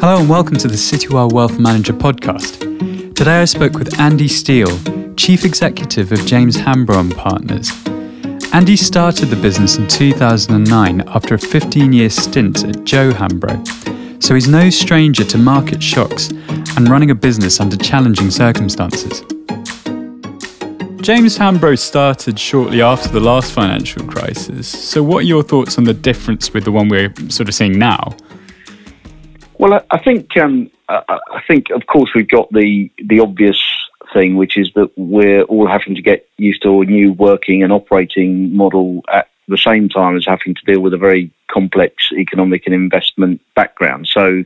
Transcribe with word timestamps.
Hello 0.00 0.18
and 0.18 0.28
welcome 0.28 0.56
to 0.56 0.68
the 0.68 0.74
Citywire 0.74 1.30
Wealth 1.32 1.58
Manager 1.58 1.92
podcast. 1.92 2.58
Today 3.14 3.42
I 3.42 3.44
spoke 3.44 3.74
with 3.74 4.00
Andy 4.00 4.26
Steel, 4.26 4.68
Chief 5.16 5.44
Executive 5.44 6.12
of 6.12 6.24
James 6.24 6.56
Hambro 6.56 6.98
and 6.98 7.14
Partners. 7.14 7.70
Andy 8.54 8.76
started 8.76 9.26
the 9.26 9.36
business 9.36 9.76
in 9.76 9.86
2009 9.86 11.02
after 11.08 11.34
a 11.34 11.38
15 11.38 11.92
year 11.92 12.10
stint 12.10 12.64
at 12.64 12.84
Joe 12.84 13.10
Hambro, 13.12 14.22
so 14.22 14.34
he's 14.34 14.48
no 14.48 14.70
stranger 14.70 15.24
to 15.24 15.36
market 15.36 15.82
shocks 15.82 16.30
and 16.76 16.88
running 16.88 17.10
a 17.10 17.14
business 17.14 17.60
under 17.60 17.76
challenging 17.76 18.30
circumstances. 18.30 19.22
James 21.02 21.36
Hambro 21.36 21.76
started 21.76 22.38
shortly 22.38 22.80
after 22.80 23.08
the 23.08 23.18
last 23.18 23.52
financial 23.52 24.06
crisis, 24.06 24.68
so 24.68 25.02
what 25.02 25.24
are 25.24 25.26
your 25.26 25.42
thoughts 25.42 25.76
on 25.76 25.82
the 25.82 25.92
difference 25.92 26.54
with 26.54 26.62
the 26.62 26.70
one 26.70 26.88
we're 26.88 27.12
sort 27.28 27.48
of 27.48 27.56
seeing 27.56 27.76
now? 27.76 28.14
Well, 29.58 29.84
I, 29.90 29.98
think 29.98 30.36
um, 30.36 30.70
I, 30.88 31.42
think 31.48 31.70
of 31.70 31.86
course 31.86 32.10
we've 32.14 32.28
got 32.28 32.52
the 32.52 32.88
the 33.04 33.18
obvious 33.18 33.60
thing, 34.12 34.36
which 34.36 34.56
is 34.56 34.70
that 34.76 34.92
we're 34.96 35.42
all 35.42 35.66
having 35.66 35.96
to 35.96 36.02
get 36.02 36.28
used 36.36 36.62
to 36.62 36.82
a 36.82 36.84
new 36.84 37.12
working 37.14 37.64
and 37.64 37.72
operating 37.72 38.54
model 38.54 39.02
at 39.12 39.28
the 39.48 39.58
same 39.58 39.88
time 39.88 40.16
as 40.16 40.24
having 40.24 40.54
to 40.54 40.64
deal 40.64 40.80
with 40.80 40.94
a 40.94 40.98
very 40.98 41.32
complex 41.50 42.12
economic 42.12 42.64
and 42.66 42.76
investment 42.76 43.40
background. 43.56 44.06
So 44.06 44.44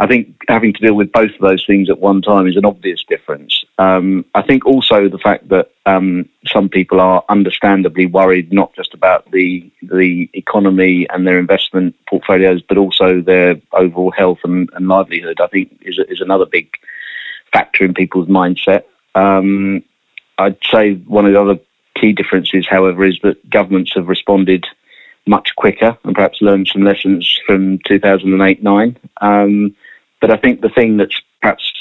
I 0.00 0.06
think 0.06 0.34
having 0.48 0.72
to 0.72 0.80
deal 0.80 0.94
with 0.94 1.12
both 1.12 1.30
of 1.30 1.40
those 1.42 1.62
things 1.66 1.90
at 1.90 1.98
one 1.98 2.22
time 2.22 2.46
is 2.46 2.56
an 2.56 2.64
obvious 2.64 3.04
difference. 3.06 3.64
Um, 3.78 4.24
I 4.34 4.40
think 4.40 4.64
also 4.64 5.10
the 5.10 5.18
fact 5.18 5.50
that 5.50 5.72
um, 5.84 6.26
some 6.46 6.70
people 6.70 7.02
are 7.02 7.22
understandably 7.28 8.06
worried 8.06 8.50
not 8.50 8.74
just 8.74 8.94
about 8.94 9.30
the 9.30 9.70
the 9.82 10.30
economy 10.32 11.06
and 11.10 11.26
their 11.26 11.38
investment 11.38 11.94
portfolios, 12.08 12.62
but 12.62 12.78
also 12.78 13.20
their 13.20 13.60
overall 13.74 14.10
health 14.10 14.38
and, 14.42 14.70
and 14.72 14.88
livelihood. 14.88 15.38
I 15.38 15.48
think 15.48 15.78
is 15.82 16.00
is 16.08 16.22
another 16.22 16.46
big 16.46 16.70
factor 17.52 17.84
in 17.84 17.92
people's 17.92 18.28
mindset. 18.28 18.84
Um, 19.14 19.84
I'd 20.38 20.56
say 20.72 20.94
one 20.94 21.26
of 21.26 21.34
the 21.34 21.40
other 21.42 21.60
key 21.94 22.12
differences, 22.14 22.66
however, 22.66 23.04
is 23.04 23.18
that 23.22 23.50
governments 23.50 23.92
have 23.96 24.08
responded 24.08 24.64
much 25.26 25.54
quicker 25.56 25.98
and 26.04 26.14
perhaps 26.14 26.40
learned 26.40 26.68
some 26.68 26.84
lessons 26.84 27.38
from 27.46 27.78
2008 27.86 28.62
9. 28.62 28.96
Um, 29.20 29.76
but 30.20 30.30
I 30.30 30.36
think 30.36 30.60
the 30.60 30.68
thing 30.68 30.96
that's 30.96 31.20
perhaps 31.40 31.72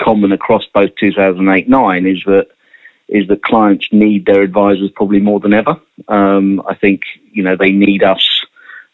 common 0.00 0.32
across 0.32 0.64
both 0.72 0.94
2008 0.96 1.68
9 1.68 2.06
is 2.06 2.22
that 2.26 2.48
is 3.08 3.26
that 3.28 3.42
clients 3.42 3.88
need 3.90 4.26
their 4.26 4.42
advisors 4.42 4.90
probably 4.94 5.18
more 5.18 5.40
than 5.40 5.54
ever. 5.54 5.80
Um, 6.08 6.62
I 6.68 6.74
think 6.74 7.02
you 7.32 7.42
know 7.42 7.56
they 7.56 7.72
need 7.72 8.02
us 8.02 8.44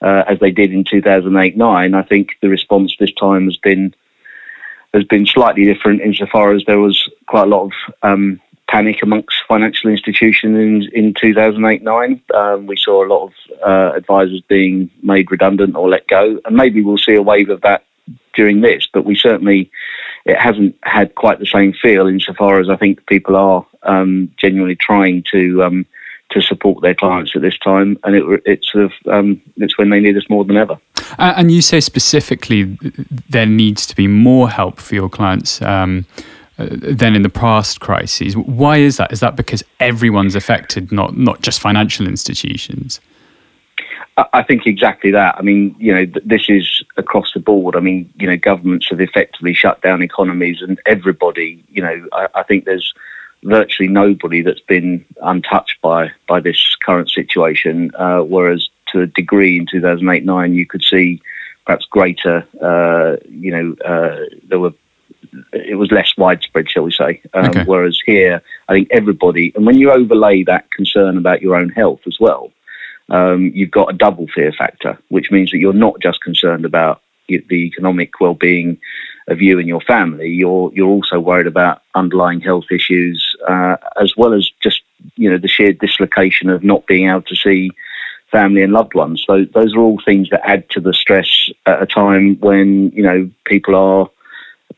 uh, 0.00 0.24
as 0.28 0.38
they 0.40 0.50
did 0.50 0.72
in 0.72 0.84
2008 0.84 1.56
9. 1.56 1.94
I 1.94 2.02
think 2.02 2.36
the 2.40 2.48
response 2.48 2.94
this 2.98 3.12
time 3.12 3.46
has 3.46 3.56
been 3.56 3.94
has 4.92 5.04
been 5.04 5.26
slightly 5.26 5.64
different 5.64 6.00
insofar 6.00 6.52
as 6.54 6.64
there 6.66 6.78
was 6.78 7.10
quite 7.26 7.44
a 7.44 7.50
lot 7.50 7.64
of 7.64 7.72
um, 8.02 8.40
panic 8.68 9.02
amongst 9.02 9.42
financial 9.48 9.90
institutions 9.90 10.88
in, 10.92 11.06
in 11.06 11.14
2008 11.14 11.82
9. 11.82 12.20
Um, 12.34 12.66
we 12.66 12.76
saw 12.76 13.04
a 13.04 13.08
lot 13.08 13.24
of 13.26 13.32
uh, 13.66 13.96
advisors 13.96 14.40
being 14.42 14.90
made 15.02 15.30
redundant 15.30 15.74
or 15.74 15.88
let 15.88 16.06
go, 16.06 16.40
and 16.44 16.56
maybe 16.56 16.80
we'll 16.80 16.98
see 16.98 17.14
a 17.14 17.22
wave 17.22 17.50
of 17.50 17.60
that 17.62 17.84
during 18.34 18.60
this, 18.60 18.88
but 18.92 19.04
we 19.04 19.16
certainly 19.16 19.70
it 20.24 20.38
hasn't 20.38 20.76
had 20.82 21.14
quite 21.14 21.38
the 21.38 21.46
same 21.46 21.72
feel 21.72 22.06
insofar 22.06 22.60
as 22.60 22.68
I 22.68 22.76
think 22.76 23.06
people 23.06 23.36
are 23.36 23.66
um, 23.82 24.32
genuinely 24.36 24.76
trying 24.76 25.24
to 25.32 25.62
um, 25.62 25.86
to 26.30 26.42
support 26.42 26.82
their 26.82 26.94
clients 26.94 27.32
at 27.36 27.42
this 27.42 27.58
time, 27.58 27.98
and 28.04 28.16
it, 28.16 28.42
it's 28.44 28.70
sort 28.72 28.84
of 28.84 28.92
um, 29.06 29.40
it's 29.56 29.78
when 29.78 29.90
they 29.90 30.00
need 30.00 30.16
us 30.16 30.28
more 30.28 30.44
than 30.44 30.56
ever. 30.56 30.78
Uh, 31.18 31.34
and 31.36 31.50
you 31.50 31.62
say 31.62 31.80
specifically 31.80 32.76
there 33.28 33.46
needs 33.46 33.86
to 33.86 33.96
be 33.96 34.06
more 34.06 34.48
help 34.48 34.78
for 34.78 34.94
your 34.94 35.08
clients. 35.08 35.60
Um, 35.62 36.06
uh, 36.56 36.68
than 36.70 37.16
in 37.16 37.22
the 37.22 37.28
past 37.28 37.80
crises. 37.80 38.36
Why 38.36 38.76
is 38.76 38.96
that? 38.98 39.10
Is 39.10 39.18
that 39.18 39.34
because 39.34 39.64
everyone's 39.80 40.36
affected, 40.36 40.92
not 40.92 41.16
not 41.16 41.40
just 41.40 41.60
financial 41.60 42.06
institutions? 42.06 43.00
I 44.16 44.44
think 44.44 44.66
exactly 44.66 45.10
that. 45.10 45.36
I 45.36 45.42
mean, 45.42 45.74
you 45.78 45.92
know, 45.92 46.06
this 46.24 46.44
is 46.48 46.84
across 46.96 47.32
the 47.32 47.40
board. 47.40 47.74
I 47.74 47.80
mean, 47.80 48.12
you 48.16 48.28
know, 48.28 48.36
governments 48.36 48.88
have 48.90 49.00
effectively 49.00 49.54
shut 49.54 49.82
down 49.82 50.02
economies, 50.02 50.62
and 50.62 50.80
everybody, 50.86 51.64
you 51.68 51.82
know, 51.82 52.06
I, 52.12 52.28
I 52.34 52.42
think 52.44 52.64
there's 52.64 52.94
virtually 53.42 53.88
nobody 53.88 54.40
that's 54.40 54.60
been 54.60 55.04
untouched 55.20 55.80
by 55.82 56.12
by 56.28 56.38
this 56.38 56.76
current 56.84 57.10
situation. 57.10 57.90
Uh, 57.96 58.20
whereas, 58.20 58.68
to 58.92 59.00
a 59.02 59.06
degree, 59.06 59.58
in 59.58 59.66
2008-9, 59.66 60.54
you 60.54 60.66
could 60.66 60.84
see 60.84 61.20
perhaps 61.66 61.86
greater. 61.86 62.46
Uh, 62.62 63.16
you 63.28 63.50
know, 63.50 63.76
uh, 63.84 64.26
there 64.48 64.60
were 64.60 64.74
it 65.52 65.76
was 65.76 65.90
less 65.90 66.12
widespread, 66.16 66.70
shall 66.70 66.84
we 66.84 66.92
say? 66.92 67.20
Um, 67.32 67.46
okay. 67.46 67.64
Whereas 67.64 68.00
here, 68.06 68.40
I 68.68 68.74
think 68.74 68.88
everybody, 68.92 69.52
and 69.56 69.66
when 69.66 69.76
you 69.76 69.90
overlay 69.90 70.44
that 70.44 70.70
concern 70.70 71.16
about 71.18 71.42
your 71.42 71.56
own 71.56 71.70
health 71.70 72.02
as 72.06 72.20
well 72.20 72.52
um, 73.10 73.50
you've 73.54 73.70
got 73.70 73.90
a 73.92 73.96
double 73.96 74.26
fear 74.28 74.52
factor, 74.52 74.98
which 75.08 75.30
means 75.30 75.50
that 75.50 75.58
you're 75.58 75.72
not 75.72 76.00
just 76.00 76.22
concerned 76.22 76.64
about 76.64 77.02
the 77.28 77.54
economic 77.54 78.20
well-being 78.20 78.78
of 79.28 79.40
you 79.40 79.58
and 79.58 79.68
your 79.68 79.80
family. 79.80 80.28
You're 80.28 80.70
you're 80.74 80.88
also 80.88 81.18
worried 81.18 81.46
about 81.46 81.82
underlying 81.94 82.40
health 82.40 82.66
issues, 82.70 83.36
uh, 83.48 83.76
as 84.00 84.14
well 84.16 84.34
as 84.34 84.50
just 84.62 84.82
you 85.16 85.30
know 85.30 85.38
the 85.38 85.48
sheer 85.48 85.72
dislocation 85.72 86.50
of 86.50 86.62
not 86.62 86.86
being 86.86 87.08
able 87.08 87.22
to 87.22 87.36
see 87.36 87.70
family 88.30 88.62
and 88.62 88.72
loved 88.72 88.94
ones. 88.94 89.24
So 89.26 89.44
those 89.44 89.74
are 89.74 89.80
all 89.80 90.00
things 90.04 90.28
that 90.30 90.46
add 90.46 90.68
to 90.70 90.80
the 90.80 90.92
stress 90.92 91.50
at 91.66 91.82
a 91.82 91.86
time 91.86 92.36
when 92.40 92.90
you 92.90 93.02
know 93.02 93.30
people 93.44 93.74
are 93.74 94.10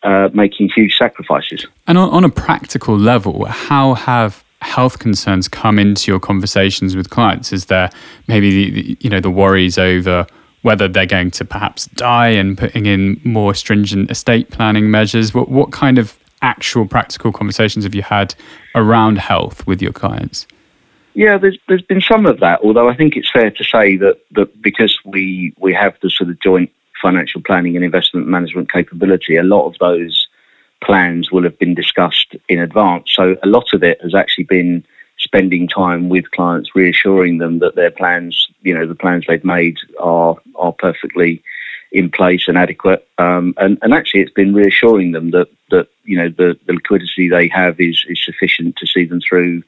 uh, 0.02 0.28
making 0.32 0.70
huge 0.74 0.96
sacrifices. 0.96 1.66
And 1.86 1.98
on, 1.98 2.10
on 2.10 2.24
a 2.24 2.28
practical 2.28 2.96
level, 2.96 3.46
how 3.46 3.94
have 3.94 4.44
health 4.66 4.98
concerns 4.98 5.48
come 5.48 5.78
into 5.78 6.10
your 6.10 6.20
conversations 6.20 6.96
with 6.96 7.08
clients? 7.10 7.52
Is 7.52 7.66
there 7.66 7.88
maybe 8.26 8.70
the, 8.70 8.98
you 9.00 9.08
know 9.08 9.20
the 9.20 9.30
worries 9.30 9.78
over 9.78 10.26
whether 10.62 10.88
they're 10.88 11.06
going 11.06 11.30
to 11.30 11.44
perhaps 11.44 11.86
die 11.86 12.28
and 12.28 12.58
putting 12.58 12.86
in 12.86 13.20
more 13.22 13.54
stringent 13.54 14.10
estate 14.10 14.50
planning 14.50 14.90
measures? 14.90 15.32
What 15.32 15.48
what 15.48 15.72
kind 15.72 15.98
of 15.98 16.18
actual 16.42 16.86
practical 16.86 17.32
conversations 17.32 17.84
have 17.84 17.94
you 17.94 18.02
had 18.02 18.34
around 18.74 19.18
health 19.18 19.66
with 19.66 19.80
your 19.80 19.92
clients? 19.92 20.46
Yeah, 21.14 21.38
there's 21.38 21.58
there's 21.68 21.82
been 21.82 22.02
some 22.02 22.26
of 22.26 22.40
that. 22.40 22.60
Although 22.62 22.90
I 22.90 22.96
think 22.96 23.16
it's 23.16 23.30
fair 23.30 23.50
to 23.50 23.64
say 23.64 23.96
that 23.96 24.18
that 24.32 24.60
because 24.60 24.98
we 25.04 25.54
we 25.58 25.72
have 25.72 25.94
the 26.02 26.10
sort 26.10 26.28
of 26.28 26.40
joint 26.40 26.70
financial 27.00 27.40
planning 27.40 27.76
and 27.76 27.84
investment 27.84 28.26
management 28.26 28.72
capability, 28.72 29.36
a 29.36 29.42
lot 29.42 29.66
of 29.66 29.78
those 29.78 30.25
plans 30.86 31.30
will 31.30 31.42
have 31.42 31.58
been 31.58 31.74
discussed 31.74 32.36
in 32.48 32.60
advance. 32.60 33.06
So 33.12 33.36
a 33.42 33.48
lot 33.48 33.74
of 33.74 33.82
it 33.82 34.00
has 34.02 34.14
actually 34.14 34.44
been 34.44 34.84
spending 35.18 35.66
time 35.66 36.08
with 36.08 36.30
clients, 36.30 36.74
reassuring 36.74 37.38
them 37.38 37.58
that 37.58 37.74
their 37.74 37.90
plans, 37.90 38.48
you 38.62 38.72
know, 38.74 38.86
the 38.86 38.94
plans 38.94 39.24
they've 39.26 39.44
made 39.44 39.76
are 39.98 40.36
are 40.54 40.72
perfectly 40.72 41.42
in 41.92 42.10
place 42.10 42.44
and 42.48 42.58
adequate. 42.58 43.06
Um, 43.18 43.54
and, 43.56 43.78
and 43.82 43.92
actually, 43.92 44.20
it's 44.22 44.32
been 44.32 44.54
reassuring 44.54 45.12
them 45.12 45.30
that 45.32 45.48
that 45.70 45.88
you 46.04 46.16
know 46.18 46.28
the, 46.28 46.58
the 46.66 46.74
liquidity 46.74 47.28
they 47.28 47.48
have 47.48 47.80
is 47.80 48.04
is 48.08 48.24
sufficient 48.24 48.76
to 48.76 48.86
see 48.86 49.04
them 49.04 49.20
through. 49.20 49.62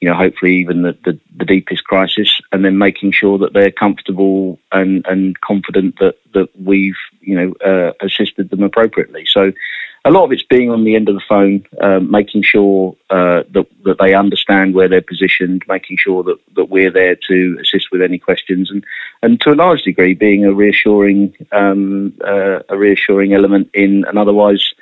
You 0.00 0.10
know, 0.10 0.14
hopefully 0.14 0.56
even 0.56 0.82
the, 0.82 0.94
the, 1.06 1.18
the 1.38 1.46
deepest 1.46 1.84
crisis, 1.84 2.42
and 2.52 2.62
then 2.62 2.76
making 2.76 3.12
sure 3.12 3.38
that 3.38 3.54
they're 3.54 3.70
comfortable 3.70 4.58
and, 4.70 5.02
and 5.06 5.40
confident 5.40 5.98
that, 6.00 6.16
that 6.34 6.48
we've 6.60 6.98
you 7.22 7.34
know 7.38 7.48
uh, 7.64 7.92
assisted 8.06 8.50
them 8.50 8.62
appropriately. 8.62 9.24
So 9.26 9.52
a 10.06 10.10
lot 10.10 10.24
of 10.24 10.30
it's 10.30 10.44
being 10.44 10.70
on 10.70 10.84
the 10.84 10.94
end 10.94 11.08
of 11.08 11.16
the 11.16 11.22
phone, 11.28 11.66
uh, 11.80 11.98
making 11.98 12.42
sure 12.42 12.96
uh, 13.10 13.42
that, 13.50 13.66
that 13.84 13.98
they 13.98 14.14
understand 14.14 14.72
where 14.72 14.88
they're 14.88 15.02
positioned, 15.02 15.64
making 15.66 15.96
sure 15.96 16.22
that, 16.22 16.38
that 16.54 16.66
we're 16.66 16.92
there 16.92 17.16
to 17.28 17.58
assist 17.60 17.90
with 17.90 18.00
any 18.00 18.16
questions, 18.16 18.70
and, 18.70 18.84
and 19.22 19.40
to 19.40 19.50
a 19.50 19.56
large 19.56 19.82
degree 19.82 20.14
being 20.14 20.44
a 20.44 20.54
reassuring 20.54 21.34
um, 21.50 22.16
uh, 22.24 22.60
a 22.68 22.78
reassuring 22.78 23.34
element 23.34 23.68
in 23.74 24.04
an 24.06 24.16
otherwise 24.16 24.72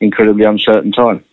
incredibly 0.00 0.44
uncertain 0.44 0.92
time. 0.92 1.24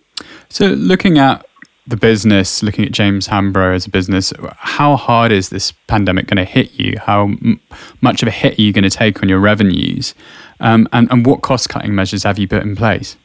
So, 0.48 0.68
looking 0.68 1.18
at 1.18 1.46
the 1.86 1.98
business, 1.98 2.64
looking 2.64 2.86
at 2.86 2.94
James 2.94 3.28
Hambro 3.28 3.76
as 3.76 3.86
a 3.86 3.90
business, 3.90 4.32
how 4.56 4.96
hard 4.96 5.34
is 5.34 5.50
this 5.50 5.74
pandemic 5.88 6.28
going 6.28 6.38
to 6.38 6.46
hit 6.46 6.80
you? 6.80 6.98
How 6.98 7.24
m- 7.24 7.60
much 8.00 8.22
of 8.22 8.30
a 8.30 8.32
hit 8.32 8.58
are 8.58 8.62
you 8.62 8.72
going 8.72 8.86
to 8.86 8.90
take 8.90 9.22
on 9.22 9.28
your 9.28 9.40
revenues? 9.40 10.16
Um, 10.62 10.88
and, 10.94 11.12
and 11.12 11.26
what 11.26 11.42
cost 11.42 11.68
cutting 11.68 11.94
measures 11.94 12.24
have 12.24 12.40
you 12.40 12.48
put 12.48 12.62
in 12.62 12.78
place? 12.78 13.18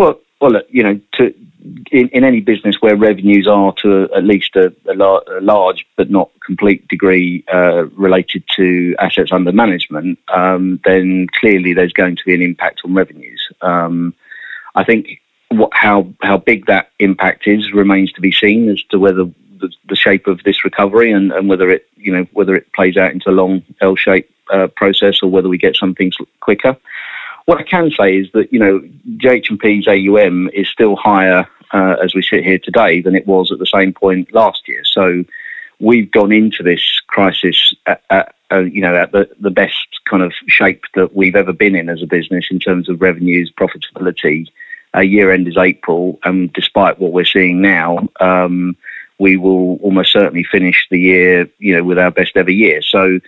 Well, 0.00 0.18
well, 0.40 0.62
you 0.70 0.82
know, 0.82 0.98
to 1.16 1.34
in, 1.92 2.08
in 2.08 2.24
any 2.24 2.40
business 2.40 2.76
where 2.80 2.96
revenues 2.96 3.46
are 3.46 3.74
to 3.82 4.08
at 4.16 4.24
least 4.24 4.56
a, 4.56 4.74
a, 4.90 4.94
la- 4.94 5.20
a 5.28 5.42
large 5.42 5.86
but 5.94 6.10
not 6.10 6.30
complete 6.40 6.88
degree 6.88 7.44
uh, 7.52 7.84
related 7.88 8.42
to 8.56 8.96
assets 8.98 9.30
under 9.30 9.52
management, 9.52 10.18
um, 10.32 10.80
then 10.86 11.26
clearly 11.38 11.74
there's 11.74 11.92
going 11.92 12.16
to 12.16 12.24
be 12.24 12.32
an 12.32 12.40
impact 12.40 12.80
on 12.82 12.94
revenues. 12.94 13.46
Um, 13.60 14.14
I 14.74 14.84
think 14.84 15.20
what, 15.50 15.68
how 15.74 16.10
how 16.22 16.38
big 16.38 16.64
that 16.64 16.92
impact 16.98 17.46
is 17.46 17.70
remains 17.74 18.10
to 18.12 18.22
be 18.22 18.32
seen 18.32 18.70
as 18.70 18.82
to 18.84 18.98
whether 18.98 19.24
the, 19.60 19.70
the 19.90 19.96
shape 19.96 20.26
of 20.26 20.42
this 20.44 20.64
recovery 20.64 21.12
and, 21.12 21.30
and 21.30 21.46
whether 21.46 21.68
it 21.68 21.86
you 21.96 22.10
know 22.10 22.26
whether 22.32 22.54
it 22.56 22.72
plays 22.72 22.96
out 22.96 23.12
into 23.12 23.28
a 23.28 23.32
long 23.42 23.62
L-shaped 23.82 24.32
uh, 24.50 24.68
process 24.76 25.22
or 25.22 25.30
whether 25.30 25.50
we 25.50 25.58
get 25.58 25.76
some 25.76 25.94
things 25.94 26.16
quicker. 26.40 26.74
What 27.50 27.58
I 27.58 27.64
can 27.64 27.90
say 27.90 28.16
is 28.16 28.30
that 28.30 28.52
you 28.52 28.60
know 28.60 28.78
JH&P's 29.16 29.88
AUM 29.88 30.50
is 30.54 30.68
still 30.68 30.94
higher 30.94 31.48
uh, 31.72 31.96
as 32.00 32.14
we 32.14 32.22
sit 32.22 32.44
here 32.44 32.60
today 32.60 33.00
than 33.00 33.16
it 33.16 33.26
was 33.26 33.50
at 33.50 33.58
the 33.58 33.66
same 33.66 33.92
point 33.92 34.32
last 34.32 34.68
year. 34.68 34.82
So 34.84 35.24
we've 35.80 36.08
gone 36.12 36.30
into 36.30 36.62
this 36.62 37.00
crisis 37.08 37.74
at, 37.86 38.04
at 38.08 38.36
uh, 38.52 38.60
you 38.60 38.80
know 38.80 38.94
at 38.94 39.10
the, 39.10 39.28
the 39.40 39.50
best 39.50 39.88
kind 40.04 40.22
of 40.22 40.32
shape 40.46 40.84
that 40.94 41.16
we've 41.16 41.34
ever 41.34 41.52
been 41.52 41.74
in 41.74 41.88
as 41.88 42.04
a 42.04 42.06
business 42.06 42.46
in 42.52 42.60
terms 42.60 42.88
of 42.88 43.00
revenues, 43.02 43.50
profitability. 43.50 44.46
Our 44.94 45.02
year 45.02 45.32
end 45.32 45.48
is 45.48 45.56
April, 45.56 46.20
and 46.22 46.52
despite 46.52 47.00
what 47.00 47.10
we're 47.10 47.24
seeing 47.24 47.60
now, 47.60 48.08
um, 48.20 48.76
we 49.18 49.36
will 49.36 49.74
almost 49.82 50.12
certainly 50.12 50.44
finish 50.44 50.86
the 50.88 51.00
year, 51.00 51.50
you 51.58 51.74
know, 51.74 51.82
with 51.82 51.98
our 51.98 52.12
best 52.12 52.36
ever 52.36 52.52
year. 52.52 52.80
So, 52.80 53.18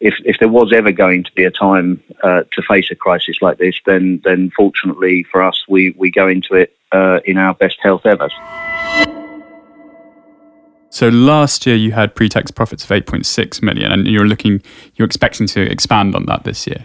if 0.00 0.14
if 0.24 0.38
there 0.38 0.48
was 0.48 0.72
ever 0.72 0.92
going 0.92 1.24
to 1.24 1.32
be 1.32 1.44
a 1.44 1.50
time 1.50 2.02
uh, 2.22 2.42
to 2.52 2.62
face 2.62 2.90
a 2.90 2.94
crisis 2.94 3.36
like 3.40 3.58
this, 3.58 3.76
then 3.86 4.20
then 4.24 4.50
fortunately 4.56 5.24
for 5.30 5.42
us, 5.42 5.64
we 5.68 5.94
we 5.96 6.10
go 6.10 6.28
into 6.28 6.54
it 6.54 6.76
uh, 6.92 7.20
in 7.24 7.36
our 7.36 7.54
best 7.54 7.78
health 7.82 8.06
ever. 8.06 8.28
So 10.92 11.08
last 11.08 11.66
year 11.66 11.76
you 11.76 11.92
had 11.92 12.16
pre-tax 12.16 12.50
profits 12.50 12.82
of 12.82 12.90
8.6 12.90 13.62
million, 13.62 13.92
and 13.92 14.08
you're 14.08 14.26
looking, 14.26 14.60
you're 14.96 15.06
expecting 15.06 15.46
to 15.46 15.60
expand 15.62 16.16
on 16.16 16.26
that 16.26 16.42
this 16.42 16.66
year. 16.66 16.84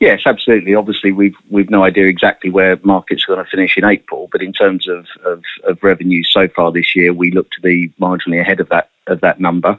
Yes, 0.00 0.22
absolutely. 0.26 0.74
Obviously, 0.74 1.12
we've 1.12 1.36
we've 1.48 1.70
no 1.70 1.84
idea 1.84 2.06
exactly 2.06 2.50
where 2.50 2.78
markets 2.82 3.24
are 3.24 3.34
going 3.34 3.44
to 3.44 3.50
finish 3.50 3.78
in 3.78 3.84
April, 3.84 4.28
but 4.30 4.42
in 4.42 4.52
terms 4.52 4.88
of, 4.88 5.06
of, 5.24 5.42
of 5.64 5.82
revenue 5.82 6.22
so 6.24 6.48
far 6.48 6.70
this 6.72 6.94
year, 6.94 7.14
we 7.14 7.30
look 7.30 7.50
to 7.52 7.60
be 7.60 7.88
marginally 8.00 8.40
ahead 8.40 8.60
of 8.60 8.68
that 8.68 8.90
of 9.06 9.20
that 9.20 9.40
number, 9.40 9.78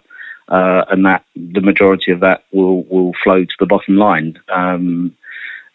uh, 0.50 0.86
and 0.90 1.06
that 1.06 1.24
the 1.36 1.62
majority 1.62 2.12
of 2.12 2.20
that 2.22 2.44
will 2.52 2.84
will 2.84 3.14
flow 3.24 3.44
to 3.44 3.56
the 3.60 3.66
bottom 3.66 3.98
line. 3.98 4.40
Um, 4.50 5.16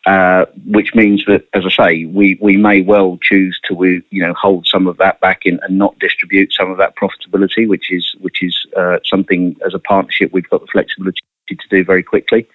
uh, 0.04 0.46
which 0.66 0.96
means 0.96 1.24
that, 1.26 1.46
as 1.54 1.64
I 1.64 1.84
say, 1.84 2.04
we, 2.06 2.36
we 2.42 2.56
may 2.56 2.80
well 2.80 3.18
choose 3.22 3.60
to 3.68 4.02
you 4.10 4.26
know 4.26 4.34
hold 4.34 4.66
some 4.66 4.88
of 4.88 4.96
that 4.96 5.20
back 5.20 5.42
in 5.46 5.60
and 5.62 5.78
not 5.78 5.96
distribute 6.00 6.52
some 6.52 6.72
of 6.72 6.78
that 6.78 6.96
profitability, 6.96 7.68
which 7.68 7.92
is 7.92 8.12
which 8.18 8.42
is 8.42 8.66
uh, 8.76 8.98
something 9.04 9.56
as 9.64 9.74
a 9.74 9.78
partnership 9.78 10.32
we've 10.32 10.50
got 10.50 10.60
the 10.60 10.66
flexibility 10.66 11.20
to 11.48 11.68
do 11.70 11.84
very 11.84 12.02
quickly. 12.02 12.48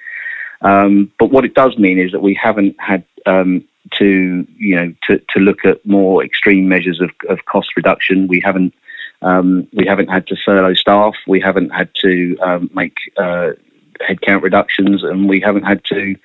Um, 0.61 1.09
but 1.19 1.31
what 1.31 1.45
it 1.45 1.53
does 1.53 1.77
mean 1.77 1.99
is 1.99 2.11
that 2.11 2.21
we 2.21 2.33
haven't 2.33 2.75
had 2.79 3.05
um, 3.25 3.63
to 3.93 4.45
you 4.57 4.75
know 4.75 4.93
to, 5.03 5.21
to 5.29 5.39
look 5.39 5.63
at 5.63 5.85
more 5.85 6.25
extreme 6.25 6.67
measures 6.67 6.99
of, 6.99 7.11
of 7.29 7.45
cost 7.45 7.77
reduction. 7.77 8.27
We 8.27 8.41
haven't 8.43 8.73
um, 9.21 9.67
we 9.73 9.85
haven't 9.85 10.09
had 10.09 10.27
to 10.27 10.35
furlough 10.45 10.73
staff. 10.73 11.15
We 11.27 11.39
haven't 11.39 11.69
had 11.69 11.89
to 12.01 12.37
um, 12.39 12.69
make 12.73 12.97
uh, 13.17 13.51
headcount 14.01 14.43
reductions, 14.43 15.03
and 15.03 15.27
we 15.27 15.39
haven't 15.41 15.63
had 15.63 15.83
to 15.85 16.15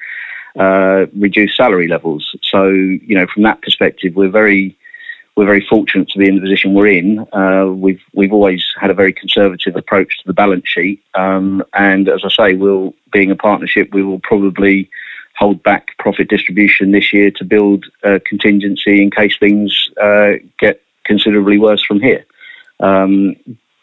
uh, 0.59 1.07
reduce 1.17 1.57
salary 1.57 1.89
levels. 1.89 2.37
So, 2.43 2.69
you 2.69 3.15
know, 3.15 3.27
from 3.33 3.43
that 3.45 3.63
perspective, 3.63 4.15
we're 4.15 4.31
very 4.31 4.77
we're 5.35 5.47
very 5.47 5.67
fortunate 5.67 6.09
to 6.11 6.19
be 6.19 6.29
in 6.29 6.35
the 6.35 6.43
position 6.43 6.75
we're 6.75 6.89
in. 6.89 7.27
Uh, 7.33 7.73
we've 7.73 8.03
we've 8.15 8.33
always 8.33 8.65
had 8.79 8.91
a 8.91 8.95
very 8.95 9.13
conservative 9.13 9.77
approach 9.77 10.19
to 10.19 10.25
the 10.27 10.35
balance 10.35 10.69
sheet, 10.69 11.03
um, 11.15 11.65
and 11.73 12.09
as 12.09 12.23
I 12.25 12.29
say, 12.29 12.55
we'll 12.55 12.95
being 13.13 13.31
a 13.31 13.37
partnership, 13.37 13.95
we 13.95 14.03
will 14.03 14.21
probably 14.21 14.91
hold 15.37 15.63
back 15.63 15.97
profit 15.99 16.29
distribution 16.29 16.93
this 16.93 17.13
year 17.13 17.31
to 17.31 17.45
build 17.45 17.87
a 18.03 18.21
contingency 18.21 19.03
in 19.03 19.11
case 19.11 19.37
things 19.39 19.89
uh, 20.01 20.33
get 20.59 20.83
considerably 21.05 21.59
worse 21.59 21.83
from 21.83 22.01
here. 22.01 22.25
Um, 22.83 23.37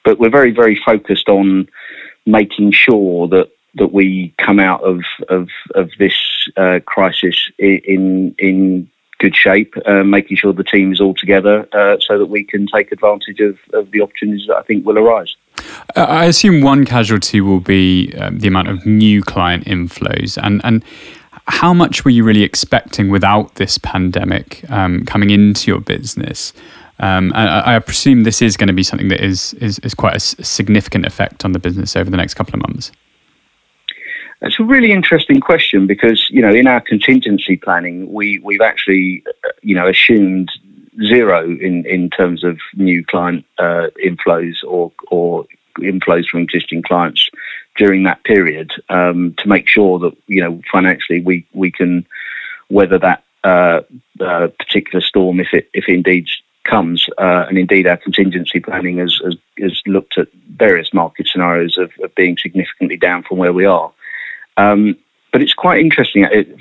but 0.05 0.19
we're 0.19 0.29
very 0.29 0.51
very 0.51 0.79
focused 0.85 1.29
on 1.29 1.67
making 2.25 2.71
sure 2.71 3.27
that 3.29 3.49
that 3.75 3.91
we 3.91 4.33
come 4.37 4.59
out 4.59 4.81
of 4.83 5.01
of, 5.29 5.49
of 5.75 5.89
this 5.97 6.15
uh, 6.57 6.79
crisis 6.85 7.49
in 7.57 8.35
in 8.37 8.89
good 9.19 9.35
shape, 9.35 9.73
uh, 9.85 10.03
making 10.03 10.37
sure 10.37 10.53
the 10.53 10.63
team 10.63 10.93
is 10.93 10.99
all 10.99 11.13
together 11.13 11.67
uh, 11.73 11.97
so 11.99 12.17
that 12.17 12.27
we 12.27 12.43
can 12.43 12.65
take 12.73 12.91
advantage 12.91 13.41
of, 13.41 13.57
of 13.73 13.91
the 13.91 14.01
opportunities 14.01 14.47
that 14.47 14.55
I 14.55 14.63
think 14.63 14.85
will 14.85 14.97
arise. 14.97 15.35
Uh, 15.95 16.03
I 16.03 16.25
assume 16.25 16.61
one 16.61 16.85
casualty 16.85 17.41
will 17.41 17.59
be 17.59 18.13
um, 18.17 18.39
the 18.39 18.47
amount 18.47 18.69
of 18.69 18.85
new 18.85 19.21
client 19.21 19.65
inflows, 19.65 20.37
and 20.41 20.61
and 20.63 20.83
how 21.47 21.73
much 21.73 22.05
were 22.05 22.11
you 22.11 22.23
really 22.23 22.43
expecting 22.43 23.09
without 23.09 23.55
this 23.55 23.77
pandemic 23.77 24.63
um, 24.69 25.03
coming 25.05 25.31
into 25.31 25.69
your 25.69 25.81
business? 25.81 26.53
Um, 26.99 27.31
I, 27.33 27.75
I, 27.75 27.79
presume 27.79 28.23
this 28.23 28.41
is 28.41 28.57
going 28.57 28.67
to 28.67 28.73
be 28.73 28.83
something 28.83 29.07
that 29.07 29.21
is, 29.21 29.53
is, 29.55 29.79
is 29.79 29.93
quite 29.93 30.15
a 30.15 30.19
significant 30.19 31.05
effect 31.05 31.45
on 31.45 31.53
the 31.53 31.59
business 31.59 31.95
over 31.95 32.09
the 32.09 32.17
next 32.17 32.33
couple 32.33 32.55
of 32.55 32.61
months. 32.61 32.91
It's 34.41 34.59
a 34.59 34.63
really 34.63 34.91
interesting 34.91 35.39
question 35.39 35.87
because 35.87 36.29
you 36.29 36.41
know 36.41 36.53
in 36.53 36.65
our 36.67 36.79
contingency 36.79 37.57
planning 37.57 38.11
we 38.11 38.39
we've 38.39 38.61
actually 38.61 39.23
you 39.61 39.75
know 39.75 39.87
assumed 39.87 40.49
zero 41.05 41.43
in 41.43 41.85
in 41.85 42.09
terms 42.09 42.43
of 42.43 42.57
new 42.75 43.03
client 43.05 43.45
uh, 43.57 43.87
inflows 44.03 44.55
or 44.65 44.91
or 45.11 45.45
inflows 45.79 46.27
from 46.27 46.41
existing 46.41 46.83
clients 46.83 47.29
during 47.77 48.03
that 48.03 48.23
period 48.23 48.71
um, 48.89 49.33
to 49.37 49.47
make 49.47 49.67
sure 49.67 49.99
that 49.99 50.15
you 50.27 50.41
know 50.41 50.61
financially 50.71 51.19
we 51.19 51.45
we 51.53 51.69
can 51.69 52.05
weather 52.69 52.97
that 52.97 53.23
uh, 53.43 53.81
uh, 54.21 54.47
particular 54.57 55.01
storm 55.01 55.39
if 55.41 55.53
it 55.53 55.69
if 55.73 55.89
indeed 55.89 56.27
comes 56.69 57.07
uh, 57.17 57.45
and 57.47 57.57
indeed 57.57 57.87
our 57.87 57.97
contingency 57.97 58.59
planning 58.59 58.97
has, 58.97 59.19
has, 59.23 59.35
has 59.59 59.81
looked 59.85 60.17
at 60.17 60.27
various 60.57 60.93
market 60.93 61.27
scenarios 61.27 61.77
of, 61.77 61.91
of 62.03 62.13
being 62.15 62.37
significantly 62.37 62.97
down 62.97 63.23
from 63.23 63.37
where 63.37 63.53
we 63.53 63.65
are. 63.65 63.91
Um, 64.57 64.97
but 65.31 65.41
it's 65.41 65.53
quite 65.53 65.79
interesting. 65.79 66.27
It, 66.31 66.55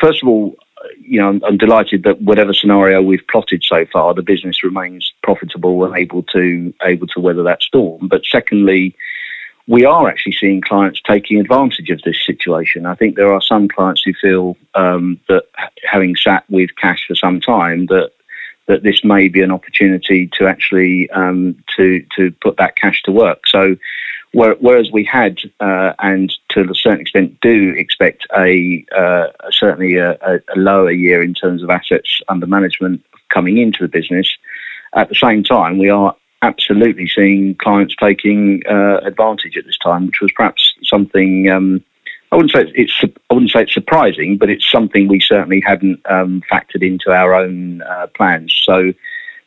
first 0.00 0.22
of 0.22 0.28
all, 0.28 0.56
you 1.00 1.20
know, 1.20 1.28
I'm, 1.28 1.44
I'm, 1.44 1.56
delighted 1.56 2.04
that 2.04 2.20
whatever 2.20 2.52
scenario 2.52 3.02
we've 3.02 3.26
plotted 3.28 3.64
so 3.64 3.84
far, 3.86 4.14
the 4.14 4.22
business 4.22 4.62
remains 4.62 5.12
profitable 5.22 5.84
and 5.84 5.96
able 5.96 6.22
to 6.24 6.72
able 6.82 7.06
to 7.08 7.20
weather 7.20 7.42
that 7.44 7.62
storm. 7.62 8.08
But 8.08 8.24
secondly, 8.24 8.94
we 9.66 9.84
are 9.84 10.08
actually 10.08 10.32
seeing 10.32 10.60
clients 10.60 11.00
taking 11.06 11.40
advantage 11.40 11.90
of 11.90 12.00
this 12.02 12.24
situation. 12.24 12.86
I 12.86 12.94
think 12.94 13.16
there 13.16 13.32
are 13.32 13.42
some 13.42 13.68
clients 13.68 14.02
who 14.02 14.14
feel 14.14 14.56
um, 14.74 15.20
that 15.28 15.44
having 15.84 16.16
sat 16.16 16.44
with 16.48 16.70
cash 16.76 17.04
for 17.06 17.14
some 17.14 17.40
time, 17.40 17.86
that 17.86 18.12
that 18.68 18.82
this 18.82 19.02
may 19.02 19.28
be 19.28 19.42
an 19.42 19.50
opportunity 19.50 20.28
to 20.34 20.46
actually 20.46 21.10
um, 21.10 21.56
to 21.76 22.04
to 22.16 22.30
put 22.40 22.56
that 22.58 22.76
cash 22.76 23.02
to 23.02 23.12
work. 23.12 23.46
So 23.46 23.76
Whereas 24.32 24.90
we 24.92 25.04
had, 25.04 25.38
uh, 25.58 25.94
and 26.00 26.32
to 26.50 26.60
a 26.70 26.74
certain 26.74 27.00
extent 27.00 27.40
do 27.40 27.72
expect 27.76 28.26
a 28.36 28.84
uh, 28.94 29.28
certainly 29.50 29.96
a, 29.96 30.18
a, 30.22 30.40
lower 30.54 30.90
year 30.90 31.22
in 31.22 31.32
terms 31.32 31.62
of 31.62 31.70
assets 31.70 32.20
under 32.28 32.46
management 32.46 33.02
coming 33.30 33.56
into 33.56 33.82
the 33.82 33.88
business. 33.88 34.28
At 34.94 35.08
the 35.08 35.14
same 35.14 35.44
time, 35.44 35.78
we 35.78 35.88
are 35.88 36.14
absolutely 36.42 37.08
seeing 37.08 37.54
clients 37.54 37.96
taking 37.96 38.62
uh, 38.68 38.98
advantage 38.98 39.56
at 39.56 39.64
this 39.64 39.78
time, 39.78 40.06
which 40.06 40.20
was 40.20 40.32
perhaps 40.32 40.74
something. 40.82 41.50
Um, 41.50 41.84
I 42.30 42.36
wouldn't 42.36 42.52
say 42.52 42.70
it's 42.74 42.92
I 43.30 43.34
wouldn't 43.34 43.52
say 43.52 43.62
it's 43.62 43.74
surprising, 43.74 44.36
but 44.36 44.50
it's 44.50 44.70
something 44.70 45.08
we 45.08 45.20
certainly 45.20 45.62
hadn't 45.64 46.00
um, 46.10 46.42
factored 46.50 46.86
into 46.86 47.10
our 47.10 47.34
own 47.34 47.82
uh, 47.82 48.06
plans. 48.14 48.54
So, 48.64 48.92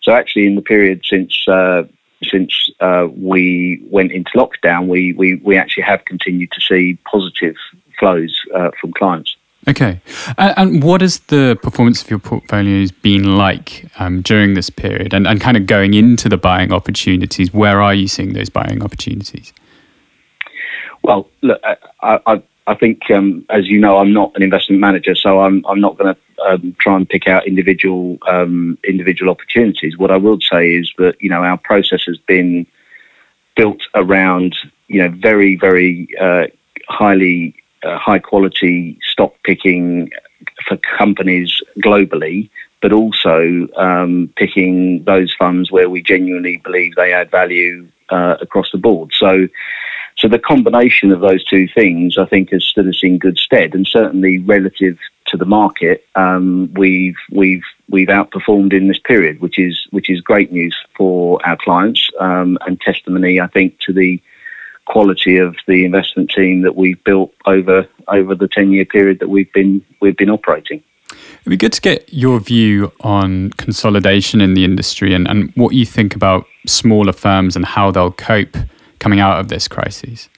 so 0.02 0.14
actually, 0.14 0.48
in 0.48 0.56
the 0.56 0.62
period 0.62 1.02
since 1.06 1.48
uh, 1.48 1.84
since 2.24 2.70
uh, 2.80 3.08
we 3.16 3.84
went 3.90 4.12
into 4.12 4.32
lockdown, 4.36 4.88
we, 4.88 5.14
we, 5.14 5.36
we 5.36 5.58
actually 5.58 5.84
have 5.84 6.06
continued 6.06 6.52
to 6.52 6.62
see 6.62 6.98
positive 7.10 7.56
flows 8.00 8.40
uh, 8.54 8.72
from 8.80 8.94
clients. 8.94 9.36
Okay. 9.68 10.02
And, 10.38 10.54
and, 10.58 10.84
what 10.84 11.02
has 11.02 11.20
the 11.20 11.58
performance 11.62 12.02
of 12.02 12.10
your 12.10 12.18
portfolios 12.20 12.92
been 12.92 13.38
like 13.38 13.86
um, 14.00 14.22
during 14.22 14.56
this 14.56 14.72
period 14.72 15.14
and, 15.14 15.28
and 15.28 15.40
kind 15.40 15.56
of 15.56 15.68
going 15.68 15.94
into 15.94 16.30
the 16.30 16.38
buying 16.38 16.74
opportunities? 16.74 17.54
Where 17.54 17.80
are 17.80 17.94
you 17.94 18.08
seeing 18.08 18.34
those 18.34 18.50
buying 18.50 18.84
opportunities? 18.84 19.54
Well, 21.04 21.30
look, 21.42 21.62
I, 21.64 22.20
I, 22.26 22.44
I 22.68 22.76
think, 22.76 23.10
um, 23.12 23.46
as 23.50 23.68
you 23.68 23.80
know, 23.80 23.98
I'm 23.98 24.14
not 24.14 24.34
an 24.36 24.44
investment 24.44 24.80
manager, 24.80 25.16
so 25.16 25.42
I'm, 25.42 25.66
I'm 25.68 25.82
not 25.82 25.98
going 25.98 26.14
to 26.14 26.22
um, 26.46 26.76
try 26.80 26.96
and 26.96 27.10
pick 27.10 27.28
out 27.28 27.48
individual 27.48 28.18
um, 28.28 28.78
individual 28.84 29.32
opportunities. 29.32 29.98
What 29.98 30.12
I 30.12 30.18
will 30.18 30.40
say 30.42 30.76
is 30.76 30.92
that 30.98 31.22
you 31.22 31.30
know 31.30 31.44
our 31.44 31.58
process 31.58 32.04
has 32.08 32.18
been 32.18 32.66
built 33.56 33.82
around 33.96 34.56
you 34.88 35.02
know 35.02 35.10
very 35.10 35.56
very 35.56 36.08
uh, 36.20 36.48
highly 36.88 37.56
uh, 37.84 37.98
high 37.98 38.20
quality 38.20 39.00
stock 39.12 39.34
picking 39.44 40.12
for 40.68 40.78
companies 40.78 41.62
globally, 41.80 42.50
but 42.82 42.92
also 42.92 43.68
um, 43.76 44.32
picking 44.36 45.04
those 45.04 45.34
funds 45.38 45.72
where 45.72 45.90
we 45.90 46.02
genuinely 46.02 46.58
believe 46.58 46.96
they 46.96 47.14
add 47.14 47.32
value 47.32 47.88
uh, 48.10 48.38
across 48.42 48.72
the 48.72 48.78
board. 48.78 49.12
So 49.14 49.48
so 50.22 50.28
the 50.28 50.38
combination 50.38 51.12
of 51.12 51.20
those 51.20 51.44
two 51.44 51.68
things, 51.68 52.16
I 52.16 52.26
think, 52.26 52.52
has 52.52 52.64
stood 52.64 52.88
us 52.88 53.00
in 53.02 53.18
good 53.18 53.40
stead, 53.40 53.74
and 53.74 53.88
certainly 53.88 54.38
relative 54.38 55.00
to 55.26 55.38
the 55.38 55.46
market, 55.46 56.06
um, 56.14 56.72
we've 56.76 57.18
we've 57.32 57.64
we've 57.90 58.10
outperformed 58.10 58.72
in 58.72 58.88
this 58.88 59.00
period, 59.00 59.42
which 59.42 59.58
is 59.58 59.88
which 59.90 60.12
is 60.12 60.22
great 60.22 60.52
news 60.52 60.78
for 60.96 61.40
our 61.44 61.58
clients 61.58 62.08
um, 62.20 62.60
and 62.68 62.80
testimony, 62.80 63.42
I 63.42 63.48
think, 63.48 63.80
to 63.80 63.94
the 63.94 64.22
quality 64.86 65.38
of 65.38 65.56
the 65.66 65.86
investment 65.86 66.30
team 66.30 66.62
that 66.62 66.76
we've 66.76 67.04
built 67.04 67.34
over 67.48 67.88
over 68.08 68.36
the 68.36 68.48
ten 68.48 68.72
year 68.72 68.86
period 68.86 69.18
that 69.22 69.30
we've 69.30 69.52
been 69.54 69.84
we've 70.02 70.18
been 70.18 70.30
operating. 70.30 70.84
It'd 71.10 71.50
be 71.50 71.58
good 71.58 71.74
to 71.74 71.82
get 71.82 72.14
your 72.14 72.40
view 72.40 72.92
on 73.02 73.50
consolidation 73.54 74.40
in 74.40 74.54
the 74.54 74.64
industry 74.64 75.16
and, 75.16 75.28
and 75.28 75.52
what 75.56 75.74
you 75.74 75.88
think 75.88 76.16
about 76.16 76.46
smaller 76.68 77.12
firms 77.12 77.56
and 77.56 77.66
how 77.66 77.90
they'll 77.90 78.12
cope 78.12 78.56
coming 79.02 79.20
out 79.20 79.40
of 79.40 79.50
this 79.50 79.68
crisis. 79.68 80.30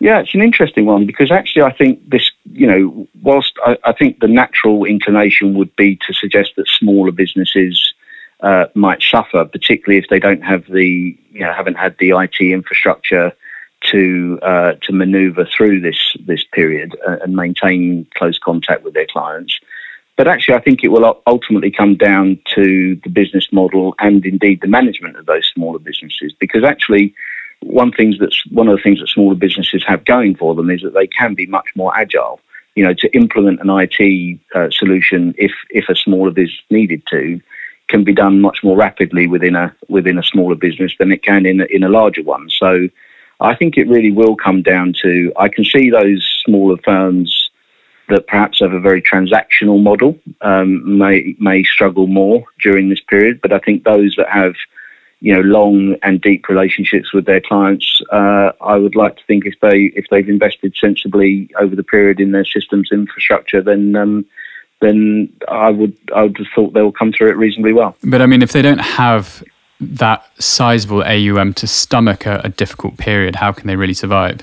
Yeah, 0.00 0.20
it's 0.20 0.34
an 0.34 0.42
interesting 0.42 0.84
one 0.84 1.06
because 1.06 1.30
actually 1.32 1.62
I 1.62 1.72
think 1.72 2.08
this, 2.10 2.30
you 2.52 2.66
know, 2.66 3.08
whilst 3.22 3.54
I, 3.64 3.78
I 3.84 3.92
think 3.92 4.20
the 4.20 4.28
natural 4.28 4.84
inclination 4.84 5.54
would 5.54 5.74
be 5.76 5.96
to 6.06 6.12
suggest 6.12 6.52
that 6.56 6.68
smaller 6.68 7.10
businesses 7.10 7.94
uh, 8.40 8.66
might 8.74 9.02
suffer, 9.02 9.44
particularly 9.44 9.98
if 9.98 10.08
they 10.08 10.20
don't 10.20 10.42
have 10.42 10.66
the, 10.66 11.16
you 11.32 11.40
know, 11.40 11.52
haven't 11.52 11.74
had 11.74 11.96
the 11.98 12.10
IT 12.10 12.40
infrastructure 12.40 13.32
to 13.80 14.38
uh, 14.42 14.72
to 14.82 14.92
manoeuvre 14.92 15.46
through 15.46 15.80
this 15.80 16.16
this 16.26 16.44
period 16.52 16.96
uh, 17.06 17.16
and 17.22 17.34
maintain 17.34 18.06
close 18.14 18.38
contact 18.38 18.84
with 18.84 18.94
their 18.94 19.06
clients. 19.06 19.58
But 20.16 20.26
actually, 20.26 20.56
I 20.56 20.60
think 20.60 20.82
it 20.82 20.88
will 20.88 21.22
ultimately 21.28 21.70
come 21.70 21.96
down 21.96 22.40
to 22.54 22.96
the 23.04 23.08
business 23.08 23.52
model 23.52 23.94
and 24.00 24.24
indeed 24.26 24.60
the 24.60 24.66
management 24.66 25.16
of 25.16 25.26
those 25.26 25.48
smaller 25.54 25.78
businesses. 25.78 26.32
Because 26.40 26.64
actually, 26.64 27.14
one 27.62 27.92
things 27.92 28.16
that's 28.18 28.42
one 28.50 28.68
of 28.68 28.76
the 28.76 28.82
things 28.82 29.00
that 29.00 29.08
smaller 29.08 29.34
businesses 29.34 29.84
have 29.86 30.04
going 30.04 30.34
for 30.34 30.54
them 30.54 30.70
is 30.70 30.82
that 30.82 30.94
they 30.94 31.06
can 31.06 31.34
be 31.34 31.46
much 31.46 31.68
more 31.74 31.96
agile. 31.96 32.40
You 32.74 32.84
know, 32.84 32.94
to 32.94 33.08
implement 33.16 33.60
an 33.60 33.70
IT 33.70 34.38
uh, 34.54 34.70
solution, 34.70 35.34
if 35.36 35.52
if 35.70 35.88
a 35.88 35.96
smaller 35.96 36.30
business 36.30 36.60
needed 36.70 37.02
to, 37.10 37.40
can 37.88 38.04
be 38.04 38.12
done 38.12 38.40
much 38.40 38.62
more 38.62 38.76
rapidly 38.76 39.26
within 39.26 39.56
a 39.56 39.74
within 39.88 40.18
a 40.18 40.22
smaller 40.22 40.54
business 40.54 40.92
than 40.98 41.10
it 41.10 41.22
can 41.22 41.44
in 41.46 41.60
a, 41.60 41.64
in 41.64 41.82
a 41.82 41.88
larger 41.88 42.22
one. 42.22 42.48
So, 42.50 42.88
I 43.40 43.56
think 43.56 43.76
it 43.76 43.88
really 43.88 44.12
will 44.12 44.36
come 44.36 44.62
down 44.62 44.94
to 45.02 45.32
I 45.36 45.48
can 45.48 45.64
see 45.64 45.90
those 45.90 46.24
smaller 46.44 46.76
firms 46.84 47.50
that 48.08 48.26
perhaps 48.26 48.60
have 48.60 48.72
a 48.72 48.80
very 48.80 49.02
transactional 49.02 49.82
model 49.82 50.18
um, 50.40 50.98
may 50.98 51.34
may 51.38 51.64
struggle 51.64 52.06
more 52.06 52.44
during 52.62 52.88
this 52.88 53.00
period. 53.00 53.40
But 53.40 53.52
I 53.52 53.58
think 53.58 53.84
those 53.84 54.14
that 54.16 54.28
have 54.28 54.54
you 55.20 55.34
know 55.34 55.40
long 55.40 55.96
and 56.02 56.20
deep 56.20 56.48
relationships 56.48 57.12
with 57.12 57.26
their 57.26 57.40
clients, 57.40 58.00
uh, 58.12 58.52
I 58.60 58.76
would 58.76 58.94
like 58.94 59.16
to 59.16 59.24
think 59.26 59.46
if 59.46 59.54
they 59.60 59.92
if 59.96 60.06
they've 60.10 60.28
invested 60.28 60.74
sensibly 60.80 61.50
over 61.58 61.74
the 61.74 61.82
period 61.82 62.20
in 62.20 62.32
their 62.32 62.44
systems 62.44 62.90
infrastructure, 62.92 63.62
then. 63.62 63.96
Um, 63.96 64.26
then 64.80 65.28
I 65.48 65.70
would 65.70 65.96
I 66.14 66.22
would 66.22 66.38
have 66.38 66.46
thought 66.54 66.72
they 66.72 66.82
will 66.82 66.92
come 66.92 67.12
through 67.12 67.30
it 67.30 67.36
reasonably 67.36 67.72
well. 67.72 67.96
But 68.04 68.22
I 68.22 68.26
mean, 68.26 68.42
if 68.42 68.52
they 68.52 68.62
don't 68.62 68.78
have 68.78 69.42
that 69.80 70.24
sizable 70.40 71.02
AUM 71.02 71.52
to 71.54 71.66
stomach 71.66 72.26
a, 72.26 72.40
a 72.44 72.48
difficult 72.48 72.96
period, 72.96 73.34
how 73.34 73.50
can 73.50 73.66
they 73.66 73.74
really 73.74 73.94
survive? 73.94 74.40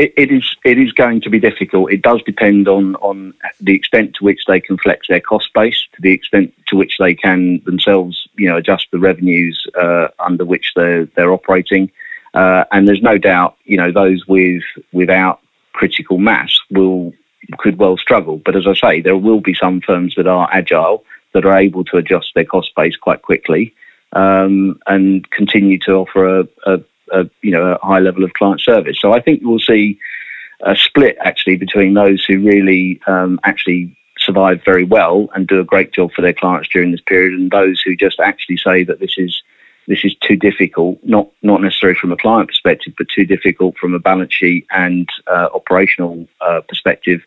It, 0.00 0.30
is 0.30 0.56
it 0.64 0.78
is 0.78 0.92
going 0.92 1.20
to 1.22 1.30
be 1.30 1.38
difficult. 1.38 1.92
It 1.92 2.00
does 2.00 2.22
depend 2.24 2.68
on 2.68 2.94
on 2.96 3.34
the 3.60 3.74
extent 3.74 4.14
to 4.14 4.24
which 4.24 4.40
they 4.46 4.58
can 4.58 4.78
flex 4.78 5.08
their 5.08 5.20
cost 5.20 5.52
base, 5.52 5.78
to 5.94 6.00
the 6.00 6.12
extent 6.12 6.54
to 6.68 6.76
which 6.76 6.96
they 6.98 7.14
can 7.14 7.60
themselves, 7.64 8.26
you 8.38 8.48
know, 8.48 8.56
adjust 8.56 8.86
the 8.92 8.98
revenues 8.98 9.66
uh, 9.78 10.08
under 10.18 10.46
which 10.46 10.72
they're 10.74 11.04
they're 11.16 11.32
operating. 11.32 11.90
Uh, 12.32 12.64
and 12.72 12.88
there's 12.88 13.02
no 13.02 13.18
doubt, 13.18 13.56
you 13.64 13.76
know, 13.76 13.92
those 13.92 14.26
with 14.26 14.62
without 14.92 15.40
critical 15.74 16.16
mass 16.16 16.58
will 16.70 17.12
could 17.58 17.78
well 17.78 17.98
struggle. 17.98 18.40
But 18.42 18.56
as 18.56 18.66
I 18.66 18.74
say, 18.74 19.00
there 19.02 19.18
will 19.18 19.40
be 19.40 19.54
some 19.54 19.82
firms 19.82 20.14
that 20.16 20.26
are 20.26 20.48
agile 20.50 21.04
that 21.32 21.44
are 21.44 21.58
able 21.58 21.84
to 21.84 21.98
adjust 21.98 22.32
their 22.34 22.44
cost 22.44 22.74
base 22.74 22.96
quite 22.96 23.20
quickly 23.20 23.74
um, 24.12 24.80
and 24.86 25.28
continue 25.30 25.78
to 25.80 25.92
offer 25.92 26.40
a, 26.40 26.48
a, 26.66 26.80
a 27.12 27.28
you 27.42 27.50
know 27.50 27.72
a 27.72 27.86
high 27.86 27.98
level 27.98 28.24
of 28.24 28.32
client 28.34 28.60
service. 28.60 28.98
So 29.00 29.12
I 29.12 29.20
think 29.20 29.40
we'll 29.42 29.58
see 29.58 29.98
a 30.62 30.76
split 30.76 31.16
actually 31.20 31.56
between 31.56 31.94
those 31.94 32.24
who 32.24 32.40
really 32.40 33.00
um, 33.06 33.40
actually 33.44 33.96
survive 34.18 34.62
very 34.64 34.84
well 34.84 35.28
and 35.34 35.46
do 35.46 35.60
a 35.60 35.64
great 35.64 35.92
job 35.92 36.12
for 36.12 36.22
their 36.22 36.34
clients 36.34 36.68
during 36.68 36.90
this 36.90 37.00
period, 37.00 37.32
and 37.38 37.50
those 37.50 37.80
who 37.80 37.96
just 37.96 38.20
actually 38.20 38.58
say 38.58 38.84
that 38.84 39.00
this 39.00 39.14
is 39.16 39.42
this 39.86 40.04
is 40.04 40.14
too 40.16 40.36
difficult, 40.36 40.98
not 41.02 41.28
not 41.42 41.62
necessarily 41.62 41.98
from 41.98 42.12
a 42.12 42.16
client 42.16 42.48
perspective, 42.48 42.94
but 42.96 43.08
too 43.08 43.24
difficult 43.24 43.76
from 43.78 43.94
a 43.94 43.98
balance 43.98 44.32
sheet 44.32 44.66
and 44.70 45.08
uh, 45.26 45.48
operational 45.54 46.28
uh, 46.40 46.60
perspective 46.68 47.22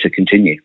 to 0.00 0.10
continue. 0.10 0.60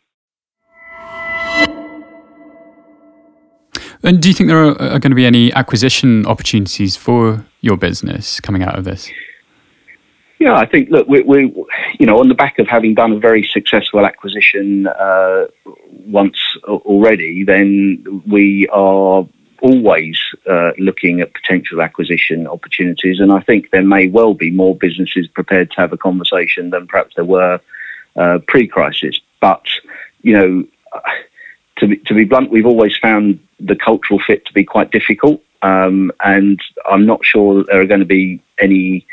And 4.03 4.21
do 4.21 4.29
you 4.29 4.33
think 4.33 4.49
there 4.49 4.63
are, 4.63 4.81
are 4.81 4.99
going 4.99 5.11
to 5.11 5.15
be 5.15 5.25
any 5.25 5.53
acquisition 5.53 6.25
opportunities 6.25 6.95
for 6.95 7.45
your 7.61 7.77
business 7.77 8.39
coming 8.39 8.63
out 8.63 8.77
of 8.77 8.83
this? 8.83 9.09
Yeah, 10.39 10.55
I 10.55 10.65
think 10.65 10.89
look, 10.89 11.07
we, 11.07 11.21
we 11.21 11.41
you 11.99 12.07
know, 12.07 12.19
on 12.19 12.27
the 12.27 12.33
back 12.33 12.57
of 12.57 12.67
having 12.67 12.95
done 12.95 13.11
a 13.11 13.19
very 13.19 13.47
successful 13.47 14.03
acquisition 14.07 14.87
uh, 14.87 15.45
once 16.07 16.37
already, 16.67 17.43
then 17.43 18.23
we 18.27 18.67
are 18.69 19.23
always 19.61 20.19
uh, 20.49 20.71
looking 20.79 21.21
at 21.21 21.31
potential 21.35 21.79
acquisition 21.79 22.47
opportunities, 22.47 23.19
and 23.19 23.31
I 23.31 23.41
think 23.41 23.69
there 23.69 23.83
may 23.83 24.07
well 24.07 24.33
be 24.33 24.49
more 24.49 24.75
businesses 24.75 25.27
prepared 25.27 25.69
to 25.71 25.81
have 25.81 25.93
a 25.93 25.97
conversation 25.97 26.71
than 26.71 26.87
perhaps 26.87 27.13
there 27.15 27.25
were 27.25 27.59
uh, 28.15 28.39
pre-crisis. 28.47 29.19
But 29.39 29.63
you 30.23 30.33
know, 30.33 30.63
to 31.77 31.87
be, 31.87 31.97
to 31.97 32.15
be 32.15 32.25
blunt, 32.25 32.49
we've 32.49 32.65
always 32.65 32.97
found 32.97 33.39
the 33.65 33.75
cultural 33.75 34.19
fit 34.19 34.45
to 34.45 34.53
be 34.53 34.63
quite 34.63 34.91
difficult. 34.91 35.41
Um, 35.61 36.11
and 36.23 36.59
I'm 36.89 37.05
not 37.05 37.23
sure 37.23 37.63
there 37.63 37.81
are 37.81 37.85
going 37.85 37.99
to 37.99 38.05
be 38.05 38.41
any 38.59 39.05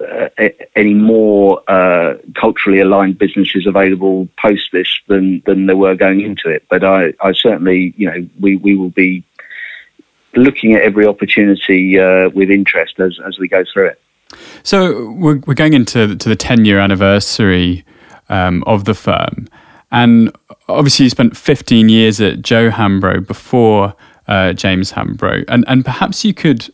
uh, 0.00 0.28
any 0.74 0.94
more 0.94 1.62
uh, 1.68 2.16
culturally 2.34 2.80
aligned 2.80 3.18
businesses 3.18 3.66
available 3.66 4.28
post 4.38 4.70
this 4.72 4.98
than 5.06 5.42
than 5.46 5.66
there 5.66 5.76
were 5.76 5.94
going 5.94 6.20
into 6.20 6.48
it. 6.48 6.66
But 6.68 6.84
I, 6.84 7.14
I 7.20 7.32
certainly, 7.32 7.94
you 7.96 8.10
know, 8.10 8.28
we, 8.40 8.56
we 8.56 8.74
will 8.74 8.90
be 8.90 9.24
looking 10.34 10.74
at 10.74 10.82
every 10.82 11.06
opportunity 11.06 11.98
uh, 11.98 12.30
with 12.30 12.50
interest 12.50 12.98
as 13.00 13.18
as 13.26 13.38
we 13.38 13.48
go 13.48 13.64
through 13.72 13.88
it. 13.88 14.00
So 14.62 15.10
we're 15.12 15.40
we're 15.46 15.54
going 15.54 15.72
into 15.72 16.16
to 16.16 16.28
the 16.28 16.36
ten 16.36 16.64
year 16.64 16.78
anniversary 16.78 17.84
um, 18.28 18.64
of 18.66 18.84
the 18.84 18.94
firm, 18.94 19.48
and 19.90 20.34
obviously 20.68 21.04
you 21.04 21.10
spent 21.10 21.36
15 21.36 21.88
years 21.88 22.20
at 22.20 22.42
Joe 22.42 22.70
Hambro 22.70 23.26
before 23.26 23.94
uh, 24.28 24.52
James 24.52 24.92
Hambro, 24.92 25.44
and 25.48 25.64
and 25.68 25.84
perhaps 25.84 26.24
you 26.24 26.34
could 26.34 26.68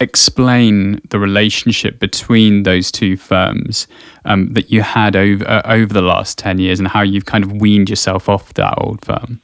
explain 0.00 1.00
the 1.08 1.18
relationship 1.18 1.98
between 1.98 2.62
those 2.62 2.92
two 2.92 3.16
firms 3.16 3.88
um, 4.24 4.52
that 4.52 4.70
you 4.70 4.82
had 4.82 5.16
over 5.16 5.48
uh, 5.48 5.62
over 5.64 5.92
the 5.92 6.02
last 6.02 6.38
ten 6.38 6.58
years, 6.58 6.78
and 6.78 6.88
how 6.88 7.02
you've 7.02 7.26
kind 7.26 7.44
of 7.44 7.52
weaned 7.52 7.88
yourself 7.88 8.28
off 8.28 8.54
that 8.54 8.74
old 8.78 9.04
firm. 9.04 9.40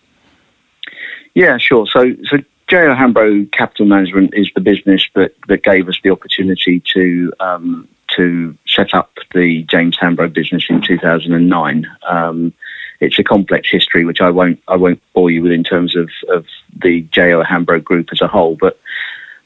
Yeah, 1.35 1.59
sure. 1.59 1.87
So 1.87 2.15
so. 2.25 2.39
J.O. 2.67 2.95
Hambro 2.95 3.53
Capital 3.53 3.85
Management 3.85 4.33
is 4.33 4.51
the 4.55 4.61
business 4.63 5.07
that, 5.15 5.35
that 5.49 5.63
gave 5.63 5.87
us 5.87 5.99
the 6.03 6.09
opportunity 6.09 6.83
to 6.95 7.31
um, 7.39 7.87
to 8.17 8.57
set 8.67 8.95
up 8.95 9.13
the 9.35 9.65
James 9.65 9.99
Hambro 9.99 10.33
business 10.33 10.65
in 10.71 10.81
2009. 10.81 11.87
Um, 12.09 12.55
it's 13.05 13.19
a 13.19 13.25
complex 13.25 13.69
history, 13.71 14.05
which 14.05 14.21
I 14.21 14.31
won't 14.31 14.61
I 14.69 14.77
won't 14.77 15.03
bore 15.13 15.31
you 15.31 15.43
with 15.43 15.53
in 15.53 15.65
terms 15.65 15.97
of, 15.97 16.11
of 16.29 16.47
the 16.83 17.03
JO 17.03 17.43
Hambro 17.43 17.83
group 17.83 18.09
as 18.13 18.21
a 18.21 18.29
whole. 18.29 18.57
But 18.61 18.79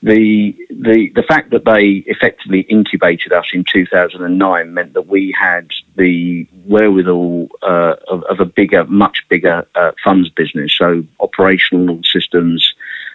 the 0.02 0.56
the 0.70 1.10
the 1.14 1.22
fact 1.22 1.50
that 1.50 1.64
they 1.64 2.04
effectively 2.06 2.60
incubated 2.60 3.32
us 3.32 3.46
in 3.52 3.64
2009 3.64 4.72
meant 4.72 4.92
that 4.92 5.08
we 5.08 5.34
had 5.38 5.68
the 5.96 6.46
wherewithal 6.66 7.48
uh, 7.62 7.96
of, 8.06 8.22
of, 8.24 8.38
a 8.38 8.44
bigger, 8.44 8.84
much 8.84 9.24
bigger 9.28 9.66
uh, 9.74 9.90
funds 10.04 10.28
business. 10.28 10.72
So 10.72 11.04
operational 11.18 12.00
systems, 12.04 12.72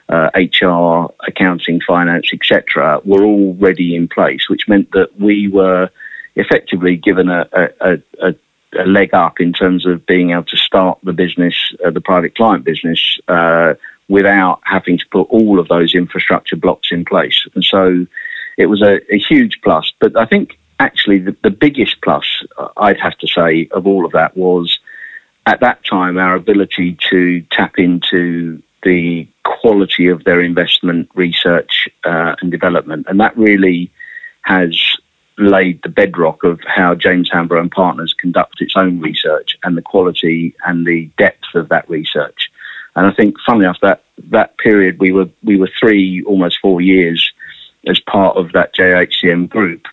uh, 0.10 0.30
HR, 0.36 1.14
accounting, 1.26 1.80
finance, 1.80 2.32
etc., 2.34 3.00
were 3.06 3.24
already 3.24 3.96
in 3.96 4.10
place, 4.10 4.50
which 4.50 4.68
meant 4.68 4.92
that 4.92 5.18
we 5.18 5.48
were 5.48 5.90
effectively 6.36 6.98
given 6.98 7.30
a, 7.30 7.48
a, 7.54 7.98
a, 8.20 8.36
a 8.80 8.86
leg 8.86 9.14
up 9.14 9.40
in 9.40 9.54
terms 9.54 9.86
of 9.86 10.06
being 10.06 10.32
able 10.32 10.44
to 10.46 10.58
start 10.58 11.00
the 11.04 11.14
business, 11.14 11.56
uh, 11.86 11.92
the 11.92 12.02
private 12.02 12.36
client 12.36 12.64
business, 12.64 13.20
uh, 13.28 13.74
without 14.08 14.60
having 14.64 14.98
to 14.98 15.06
put 15.12 15.28
all 15.30 15.60
of 15.60 15.68
those 15.68 15.96
infrastructure 15.96 16.56
blocks 16.56 16.90
in 16.92 17.06
place. 17.06 17.46
And 17.56 17.64
so 17.64 18.06
it 18.58 18.68
was 18.68 18.82
a, 18.82 19.00
a 19.14 19.18
huge 19.18 19.60
plus. 19.64 19.92
But 20.00 20.18
I 20.18 20.26
think 20.26 20.60
actually 20.80 21.20
the, 21.20 21.36
the 21.44 21.50
biggest 21.50 22.02
plus, 22.02 22.26
uh, 22.58 22.70
I'd 22.78 23.00
have 23.00 23.18
to 23.20 23.28
say, 23.28 23.68
of 23.72 23.88
all 23.88 24.06
of 24.06 24.12
that 24.14 24.36
was 24.36 24.80
at 25.46 25.60
that 25.62 25.84
time 25.86 26.18
our 26.18 26.36
ability 26.36 26.98
to 27.10 27.42
tap 27.52 27.78
into 27.78 28.62
the 28.84 29.28
quality 29.44 30.08
of 30.08 30.24
their 30.24 30.42
investment 30.42 31.10
research 31.16 31.88
uh, 32.04 32.36
and 32.42 32.52
development. 32.52 33.08
And 33.10 33.20
that 33.20 33.38
really 33.38 33.92
has 34.44 34.93
laid 35.38 35.82
the 35.84 35.90
bedrock 35.90 36.44
of 36.44 36.60
how 36.66 36.96
James 36.96 37.30
Hambro 37.30 37.60
and 37.60 37.72
Partners 37.72 38.14
conduct 38.14 38.62
its 38.62 38.76
own 38.76 39.00
research 39.00 39.58
and 39.64 39.76
the 39.76 39.82
quality 39.82 40.56
and 40.66 40.86
the 40.86 41.10
depth 41.18 41.56
of 41.56 41.70
that 41.70 41.90
research. 41.90 42.52
And 42.96 43.08
I 43.08 43.14
think, 43.14 43.36
funnily 43.46 43.66
enough, 43.66 43.80
that 43.82 44.04
that 44.30 44.58
period 44.58 45.00
we 45.00 45.12
were 45.12 45.30
we 45.44 45.58
were 45.58 45.70
three, 45.80 46.24
almost 46.24 46.60
four 46.62 46.82
years 46.82 47.32
as 47.88 48.00
part 48.00 48.38
of 48.38 48.52
that 48.54 48.76
JHCM 48.76 49.50
group. 49.50 49.86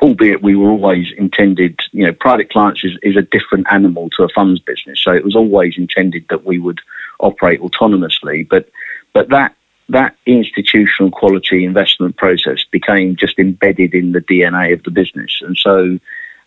Albeit 0.00 0.42
we 0.42 0.56
were 0.56 0.70
always 0.70 1.06
intended, 1.16 1.80
you 1.92 2.04
know, 2.04 2.12
private 2.12 2.50
clients 2.50 2.82
is, 2.84 2.98
is 3.02 3.16
a 3.16 3.22
different 3.22 3.66
animal 3.70 4.10
to 4.10 4.24
a 4.24 4.28
funds 4.28 4.60
business. 4.60 5.00
So 5.02 5.12
it 5.12 5.24
was 5.24 5.36
always 5.36 5.74
intended 5.78 6.26
that 6.30 6.44
we 6.44 6.58
would 6.58 6.80
operate 7.20 7.60
autonomously. 7.60 8.48
But 8.48 8.68
but 9.12 9.28
that 9.30 9.54
that 9.88 10.16
institutional 10.26 11.10
quality 11.10 11.64
investment 11.64 12.16
process 12.16 12.64
became 12.70 13.16
just 13.16 13.38
embedded 13.38 13.94
in 13.94 14.12
the 14.12 14.20
DNA 14.20 14.72
of 14.72 14.82
the 14.82 14.90
business. 14.90 15.40
And 15.42 15.56
so 15.56 15.98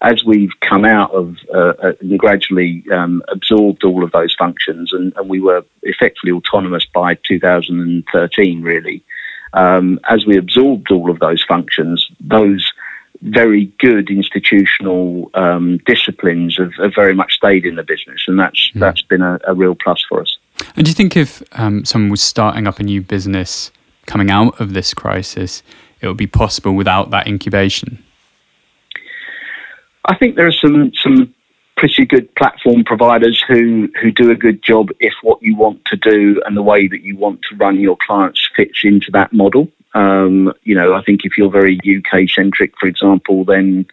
as 0.01 0.23
we've 0.23 0.51
come 0.61 0.85
out 0.85 1.11
of 1.11 1.37
uh, 1.53 1.73
uh, 1.81 1.93
and 2.01 2.19
gradually 2.19 2.83
um, 2.91 3.23
absorbed 3.29 3.83
all 3.83 4.03
of 4.03 4.11
those 4.11 4.35
functions, 4.35 4.93
and, 4.93 5.13
and, 5.17 5.27
we 5.27 5.39
were 5.39 5.65
effectively 5.83 6.31
autonomous 6.31 6.85
by 6.85 7.15
2013, 7.15 8.61
really. 8.61 9.03
Um, 9.53 9.99
as 10.07 10.25
we 10.25 10.37
absorbed 10.37 10.91
all 10.91 11.09
of 11.09 11.19
those 11.19 11.43
functions, 11.43 12.07
those 12.19 12.71
very 13.21 13.65
good 13.79 14.11
institutional 14.11 15.31
um, 15.33 15.79
disciplines 15.85 16.57
have, 16.57 16.73
have, 16.75 16.93
very 16.93 17.15
much 17.15 17.33
stayed 17.33 17.65
in 17.65 17.75
the 17.75 17.83
business, 17.83 18.25
and 18.27 18.39
that's 18.39 18.71
mm. 18.75 18.79
that's 18.79 19.01
been 19.01 19.23
a, 19.23 19.39
a, 19.47 19.55
real 19.55 19.73
plus 19.73 20.05
for 20.07 20.21
us. 20.21 20.37
And 20.77 20.85
do 20.85 20.91
you 20.91 20.95
think 20.95 21.17
if 21.17 21.41
um, 21.53 21.83
someone 21.85 22.11
was 22.11 22.21
starting 22.21 22.67
up 22.67 22.79
a 22.79 22.83
new 22.83 23.01
business 23.01 23.71
coming 24.05 24.29
out 24.29 24.61
of 24.61 24.73
this 24.73 24.93
crisis, 24.93 25.63
it 26.01 26.07
would 26.07 26.17
be 26.17 26.27
possible 26.27 26.73
without 26.73 27.09
that 27.09 27.27
incubation? 27.27 28.03
I 30.05 30.15
think 30.15 30.35
there 30.35 30.45
are 30.45 30.51
some 30.51 30.93
some 30.93 31.33
pretty 31.77 32.05
good 32.05 32.33
platform 32.35 32.83
providers 32.83 33.43
who 33.47 33.89
who 33.99 34.11
do 34.11 34.29
a 34.29 34.35
good 34.35 34.61
job 34.61 34.89
if 34.99 35.13
what 35.23 35.41
you 35.41 35.55
want 35.55 35.83
to 35.85 35.97
do 35.97 36.41
and 36.45 36.55
the 36.55 36.61
way 36.61 36.87
that 36.87 37.01
you 37.01 37.17
want 37.17 37.41
to 37.49 37.55
run 37.55 37.79
your 37.79 37.97
clients 38.05 38.47
fits 38.55 38.81
into 38.83 39.09
that 39.11 39.33
model. 39.33 39.67
Um, 39.95 40.53
you 40.61 40.75
know, 40.75 40.93
I 40.93 41.01
think 41.01 41.25
if 41.25 41.37
you're 41.37 41.49
very 41.49 41.79
UK 41.83 42.29
centric, 42.29 42.77
for 42.79 42.85
example, 42.85 43.43
then 43.43 43.87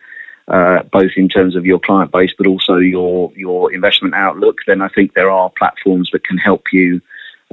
uh, 0.49 0.83
both 0.85 1.13
in 1.17 1.29
terms 1.29 1.57
of 1.57 1.65
your 1.65 1.79
client 1.79 2.13
base 2.13 2.33
but 2.37 2.47
also 2.47 2.77
your 2.77 3.33
your 3.35 3.73
investment 3.73 4.15
outlook, 4.15 4.59
then 4.67 4.83
I 4.83 4.89
think 4.89 5.15
there 5.15 5.31
are 5.31 5.51
platforms 5.51 6.11
that 6.13 6.25
can 6.25 6.39
help 6.39 6.73
you 6.73 7.01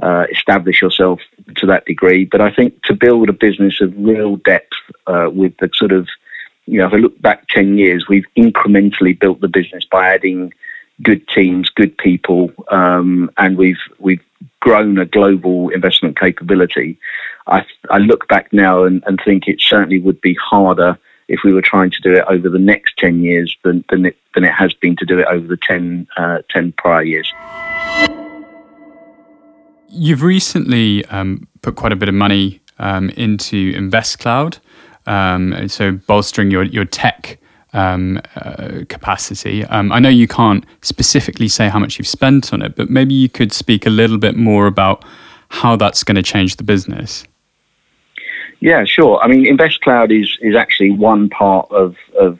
uh, 0.02 0.26
establish 0.30 0.82
yourself 0.82 1.20
to 1.56 1.66
that 1.66 1.84
degree. 1.86 2.24
But 2.24 2.40
I 2.40 2.50
think 2.52 2.82
to 2.84 2.94
build 2.94 3.28
a 3.28 3.32
business 3.32 3.80
of 3.80 3.94
real 3.96 4.36
depth 4.36 4.72
uh, 5.06 5.28
with 5.32 5.56
the 5.58 5.70
sort 5.74 5.92
of 5.92 6.08
you 6.66 6.78
know, 6.78 6.86
if 6.86 6.92
I 6.92 6.96
look 6.96 7.20
back 7.20 7.48
10 7.48 7.76
years, 7.76 8.06
we've 8.08 8.26
incrementally 8.36 9.18
built 9.18 9.40
the 9.40 9.48
business 9.48 9.84
by 9.84 10.14
adding 10.14 10.52
good 11.02 11.26
teams, 11.28 11.68
good 11.70 11.96
people, 11.98 12.52
um, 12.68 13.30
and 13.36 13.56
we've 13.56 13.80
we've 13.98 14.22
grown 14.60 14.98
a 14.98 15.06
global 15.06 15.70
investment 15.70 16.18
capability. 16.18 16.98
I, 17.46 17.64
I 17.90 17.98
look 17.98 18.28
back 18.28 18.52
now 18.52 18.84
and, 18.84 19.02
and 19.06 19.20
think 19.24 19.48
it 19.48 19.60
certainly 19.60 19.98
would 19.98 20.20
be 20.20 20.34
harder 20.34 20.98
if 21.28 21.40
we 21.44 21.52
were 21.52 21.62
trying 21.62 21.90
to 21.90 22.00
do 22.00 22.12
it 22.12 22.24
over 22.28 22.48
the 22.48 22.58
next 22.58 22.96
10 22.98 23.22
years 23.22 23.56
than, 23.64 23.84
than, 23.88 24.06
it, 24.06 24.16
than 24.34 24.44
it 24.44 24.52
has 24.52 24.72
been 24.74 24.96
to 24.96 25.04
do 25.04 25.18
it 25.18 25.26
over 25.26 25.46
the 25.46 25.56
10, 25.56 26.06
uh, 26.16 26.38
10 26.50 26.72
prior 26.72 27.02
years. 27.02 27.32
You've 29.88 30.22
recently 30.22 31.04
um, 31.06 31.46
put 31.60 31.76
quite 31.76 31.92
a 31.92 31.96
bit 31.96 32.08
of 32.08 32.14
money 32.14 32.60
um, 32.78 33.10
into 33.10 33.72
InvestCloud 33.74 34.58
um, 35.06 35.68
so 35.68 35.92
bolstering 35.92 36.50
your 36.50 36.64
your 36.64 36.84
tech 36.84 37.38
um, 37.72 38.20
uh, 38.36 38.84
capacity. 38.88 39.64
Um, 39.64 39.92
I 39.92 39.98
know 39.98 40.10
you 40.10 40.28
can't 40.28 40.64
specifically 40.82 41.48
say 41.48 41.68
how 41.68 41.78
much 41.78 41.98
you've 41.98 42.06
spent 42.06 42.52
on 42.52 42.62
it, 42.62 42.76
but 42.76 42.90
maybe 42.90 43.14
you 43.14 43.28
could 43.28 43.52
speak 43.52 43.86
a 43.86 43.90
little 43.90 44.18
bit 44.18 44.36
more 44.36 44.66
about 44.66 45.04
how 45.48 45.76
that's 45.76 46.04
going 46.04 46.16
to 46.16 46.22
change 46.22 46.56
the 46.56 46.64
business. 46.64 47.24
Yeah, 48.62 48.84
sure. 48.84 49.18
I 49.20 49.26
mean, 49.26 49.44
InvestCloud 49.44 50.16
is 50.16 50.38
is 50.40 50.54
actually 50.54 50.92
one 50.92 51.28
part 51.28 51.68
of 51.72 51.96
of 52.16 52.38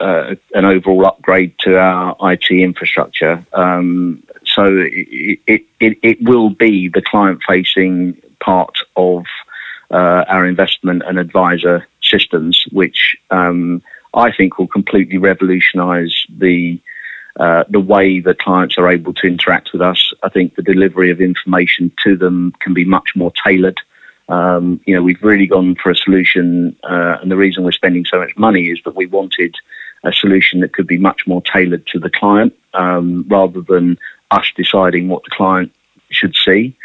uh, 0.00 0.34
an 0.54 0.64
overall 0.64 1.04
upgrade 1.04 1.58
to 1.58 1.78
our 1.78 2.16
IT 2.32 2.50
infrastructure. 2.50 3.44
Um, 3.52 4.22
so 4.46 4.64
it, 4.64 5.40
it, 5.46 5.62
it, 5.78 5.98
it 6.02 6.22
will 6.22 6.48
be 6.48 6.88
the 6.88 7.02
client 7.02 7.42
facing 7.46 8.16
part 8.40 8.78
of 8.96 9.26
uh, 9.90 10.24
our 10.28 10.46
investment 10.46 11.02
and 11.06 11.18
advisor 11.18 11.86
systems, 12.00 12.64
which 12.72 13.18
um, 13.30 13.82
I 14.14 14.32
think 14.32 14.58
will 14.58 14.68
completely 14.68 15.18
revolutionise 15.18 16.24
the 16.30 16.80
uh, 17.38 17.64
the 17.68 17.80
way 17.80 18.20
that 18.20 18.38
clients 18.38 18.78
are 18.78 18.90
able 18.90 19.12
to 19.12 19.26
interact 19.26 19.74
with 19.74 19.82
us. 19.82 20.14
I 20.22 20.30
think 20.30 20.54
the 20.54 20.62
delivery 20.62 21.10
of 21.10 21.20
information 21.20 21.92
to 22.04 22.16
them 22.16 22.54
can 22.58 22.72
be 22.72 22.86
much 22.86 23.10
more 23.14 23.32
tailored. 23.44 23.78
Um, 24.28 24.80
you 24.86 24.94
know, 24.94 25.02
we've 25.02 25.22
really 25.22 25.46
gone 25.46 25.74
for 25.76 25.90
a 25.90 25.96
solution, 25.96 26.76
uh, 26.84 27.18
and 27.20 27.30
the 27.30 27.36
reason 27.36 27.64
we're 27.64 27.72
spending 27.72 28.04
so 28.04 28.18
much 28.18 28.36
money 28.36 28.68
is 28.68 28.78
that 28.84 28.94
we 28.94 29.06
wanted 29.06 29.54
a 30.04 30.12
solution 30.12 30.60
that 30.60 30.72
could 30.72 30.86
be 30.86 30.98
much 30.98 31.26
more 31.26 31.42
tailored 31.42 31.86
to 31.88 31.98
the 31.98 32.10
client 32.10 32.54
um, 32.74 33.24
rather 33.28 33.60
than 33.62 33.98
us 34.30 34.46
deciding 34.56 35.08
what 35.08 35.24
the 35.24 35.30
client 35.30 35.72
should 36.10 36.36
see. 36.36 36.76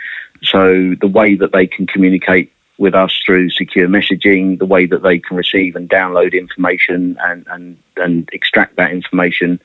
So 0.41 0.95
the 0.99 1.07
way 1.07 1.35
that 1.35 1.51
they 1.51 1.67
can 1.67 1.85
communicate 1.85 2.51
with 2.77 2.95
us 2.95 3.17
through 3.25 3.49
secure 3.51 3.87
messaging, 3.87 4.57
the 4.57 4.65
way 4.65 4.85
that 4.85 5.03
they 5.03 5.19
can 5.19 5.37
receive 5.37 5.75
and 5.75 5.89
download 5.89 6.33
information 6.33 7.17
and, 7.21 7.45
and, 7.49 7.77
and 7.97 8.29
extract 8.33 8.77
that 8.77 8.91
information 8.91 9.59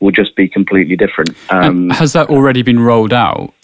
will 0.00 0.10
just 0.10 0.36
be 0.36 0.48
completely 0.48 0.96
different. 0.96 1.34
Um, 1.50 1.90
has 1.90 2.12
that 2.12 2.28
already 2.28 2.62
been 2.62 2.80
rolled 2.80 3.12
out? 3.12 3.54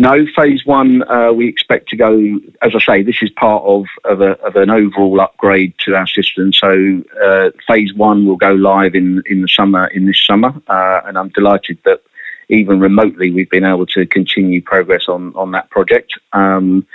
No, 0.00 0.24
phase 0.36 0.64
one, 0.64 1.02
uh, 1.10 1.32
we 1.32 1.48
expect 1.48 1.88
to 1.88 1.96
go, 1.96 2.38
as 2.62 2.72
I 2.72 2.78
say, 2.78 3.02
this 3.02 3.20
is 3.20 3.30
part 3.30 3.64
of, 3.64 3.86
of, 4.04 4.20
a, 4.20 4.38
of 4.46 4.54
an 4.54 4.70
overall 4.70 5.20
upgrade 5.20 5.74
to 5.80 5.96
our 5.96 6.06
system. 6.06 6.52
So 6.52 7.02
uh, 7.20 7.50
phase 7.66 7.92
one 7.94 8.24
will 8.24 8.36
go 8.36 8.52
live 8.52 8.94
in, 8.94 9.24
in 9.26 9.42
the 9.42 9.48
summer, 9.48 9.88
in 9.88 10.06
this 10.06 10.24
summer. 10.24 10.54
Uh, 10.68 11.00
and 11.04 11.18
I'm 11.18 11.30
delighted 11.30 11.78
that 11.84 12.00
even 12.48 12.78
remotely 12.78 13.32
we've 13.32 13.50
been 13.50 13.64
able 13.64 13.86
to 13.86 14.06
continue 14.06 14.62
progress 14.62 15.08
on, 15.08 15.34
on 15.34 15.50
that 15.50 15.68
project. 15.70 16.12
Um, 16.32 16.86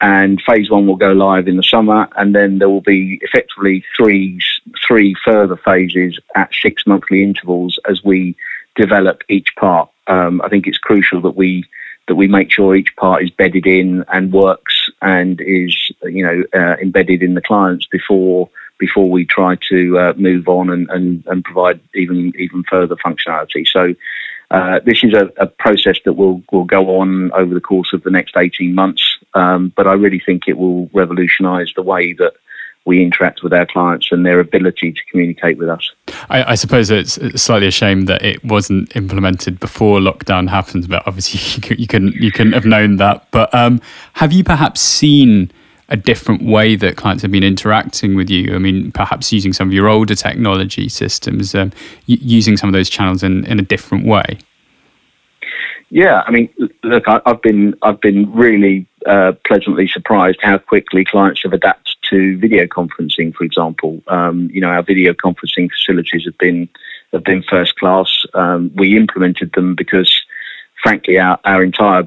and 0.00 0.42
phase 0.42 0.68
one 0.68 0.88
will 0.88 0.96
go 0.96 1.12
live 1.12 1.46
in 1.46 1.56
the 1.56 1.62
summer, 1.62 2.08
and 2.16 2.34
then 2.34 2.58
there 2.58 2.68
will 2.68 2.80
be 2.80 3.18
effectively 3.22 3.84
three 3.96 4.40
three 4.86 5.16
further 5.24 5.56
phases 5.56 6.20
at 6.36 6.54
six 6.54 6.86
monthly 6.86 7.24
intervals 7.24 7.80
as 7.88 8.04
we 8.04 8.36
develop 8.76 9.22
each 9.28 9.48
part. 9.56 9.90
Um, 10.06 10.40
I 10.42 10.48
think 10.48 10.68
it's 10.68 10.78
crucial 10.78 11.20
that 11.22 11.34
we 11.34 11.64
that 12.08 12.16
we 12.16 12.26
make 12.26 12.50
sure 12.50 12.74
each 12.74 12.94
part 12.96 13.22
is 13.22 13.30
bedded 13.30 13.66
in 13.66 14.04
and 14.08 14.32
works 14.32 14.90
and 15.00 15.40
is 15.40 15.92
you 16.02 16.24
know 16.24 16.42
uh, 16.52 16.76
embedded 16.82 17.22
in 17.22 17.34
the 17.34 17.40
clients 17.40 17.86
before 17.86 18.50
before 18.78 19.10
we 19.10 19.24
try 19.24 19.56
to 19.68 19.98
uh, 19.98 20.12
move 20.16 20.48
on 20.48 20.70
and, 20.70 20.88
and, 20.90 21.24
and 21.26 21.44
provide 21.44 21.80
even 21.94 22.32
even 22.38 22.64
further 22.64 22.96
functionality. 22.96 23.66
So 23.66 23.94
uh, 24.50 24.80
this 24.84 25.04
is 25.04 25.12
a, 25.12 25.30
a, 25.36 25.46
process 25.46 25.98
that 26.06 26.14
will, 26.14 26.42
will 26.50 26.64
go 26.64 27.00
on 27.00 27.30
over 27.32 27.52
the 27.52 27.60
course 27.60 27.92
of 27.92 28.02
the 28.02 28.10
next 28.10 28.34
18 28.34 28.74
months, 28.74 29.18
um, 29.34 29.70
but 29.76 29.86
I 29.86 29.92
really 29.92 30.22
think 30.24 30.44
it 30.46 30.56
will 30.56 30.88
revolutionise 30.94 31.70
the 31.76 31.82
way 31.82 32.14
that 32.14 32.32
we 32.88 33.02
interact 33.02 33.42
with 33.42 33.52
our 33.52 33.66
clients 33.66 34.10
and 34.10 34.24
their 34.24 34.40
ability 34.40 34.92
to 34.92 35.00
communicate 35.10 35.58
with 35.58 35.68
us. 35.68 35.92
I, 36.30 36.52
I, 36.52 36.54
suppose 36.54 36.90
it's 36.90 37.12
slightly 37.40 37.68
a 37.68 37.70
shame 37.70 38.06
that 38.06 38.24
it 38.24 38.42
wasn't 38.42 38.96
implemented 38.96 39.60
before 39.60 40.00
lockdown 40.00 40.48
happened, 40.48 40.88
but 40.88 41.06
obviously 41.06 41.76
you, 41.76 41.86
couldn't 41.86 42.14
you 42.14 42.32
couldn't 42.32 42.54
have 42.54 42.64
known 42.64 42.96
that. 42.96 43.30
But 43.30 43.54
um, 43.54 43.80
have 44.14 44.32
you 44.32 44.42
perhaps 44.42 44.80
seen 44.80 45.52
a 45.90 45.96
different 45.96 46.42
way 46.42 46.76
that 46.76 46.96
clients 46.96 47.22
have 47.22 47.30
been 47.30 47.44
interacting 47.44 48.14
with 48.14 48.30
you? 48.30 48.54
I 48.54 48.58
mean, 48.58 48.90
perhaps 48.90 49.30
using 49.32 49.52
some 49.52 49.68
of 49.68 49.74
your 49.74 49.86
older 49.86 50.14
technology 50.14 50.88
systems, 50.88 51.54
um, 51.54 51.72
using 52.06 52.56
some 52.56 52.70
of 52.70 52.72
those 52.72 52.88
channels 52.88 53.22
in, 53.22 53.44
in 53.44 53.58
a 53.58 53.62
different 53.62 54.06
way. 54.06 54.38
Yeah, 55.90 56.22
I 56.26 56.30
mean, 56.30 56.48
look, 56.82 57.04
I, 57.06 57.20
have 57.26 57.42
been 57.42 57.74
I've 57.82 58.00
been 58.00 58.32
really 58.32 58.86
uh, 59.06 59.32
pleasantly 59.46 59.88
surprised 59.88 60.38
how 60.42 60.58
quickly 60.58 61.04
clients 61.04 61.42
have 61.42 61.52
adapted 61.52 61.96
to 62.10 62.38
video 62.38 62.66
conferencing. 62.66 63.34
For 63.34 63.44
example, 63.44 64.02
um, 64.08 64.50
you 64.52 64.60
know, 64.60 64.68
our 64.68 64.82
video 64.82 65.12
conferencing 65.12 65.70
facilities 65.70 66.24
have 66.24 66.38
been 66.38 66.68
have 67.12 67.24
been 67.24 67.42
first 67.42 67.76
class. 67.76 68.24
Um, 68.34 68.70
we 68.74 68.96
implemented 68.96 69.52
them 69.54 69.74
because, 69.74 70.22
frankly, 70.82 71.18
our, 71.18 71.38
our 71.44 71.62
entire 71.62 72.06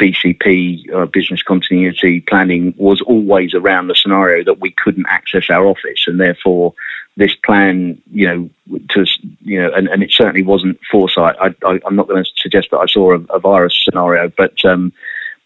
BCP, 0.00 0.92
uh, 0.94 1.06
business 1.06 1.42
continuity 1.42 2.20
planning, 2.20 2.74
was 2.76 3.00
always 3.00 3.54
around 3.54 3.88
the 3.88 3.94
scenario 3.94 4.44
that 4.44 4.60
we 4.60 4.70
couldn't 4.70 5.06
access 5.08 5.48
our 5.48 5.66
office, 5.66 6.04
and 6.06 6.20
therefore 6.20 6.74
this 7.16 7.34
plan, 7.34 8.00
you 8.12 8.26
know, 8.26 8.78
to 8.90 9.06
you 9.40 9.60
know, 9.60 9.72
and, 9.72 9.88
and 9.88 10.02
it 10.02 10.12
certainly 10.12 10.42
wasn't 10.42 10.78
foresight. 10.90 11.34
I, 11.40 11.78
am 11.86 11.96
not 11.96 12.08
going 12.08 12.22
to 12.22 12.30
suggest 12.36 12.68
that 12.70 12.78
I 12.78 12.86
saw 12.86 13.12
a, 13.12 13.20
a 13.34 13.38
virus 13.38 13.80
scenario, 13.82 14.30
but 14.36 14.62
um, 14.66 14.92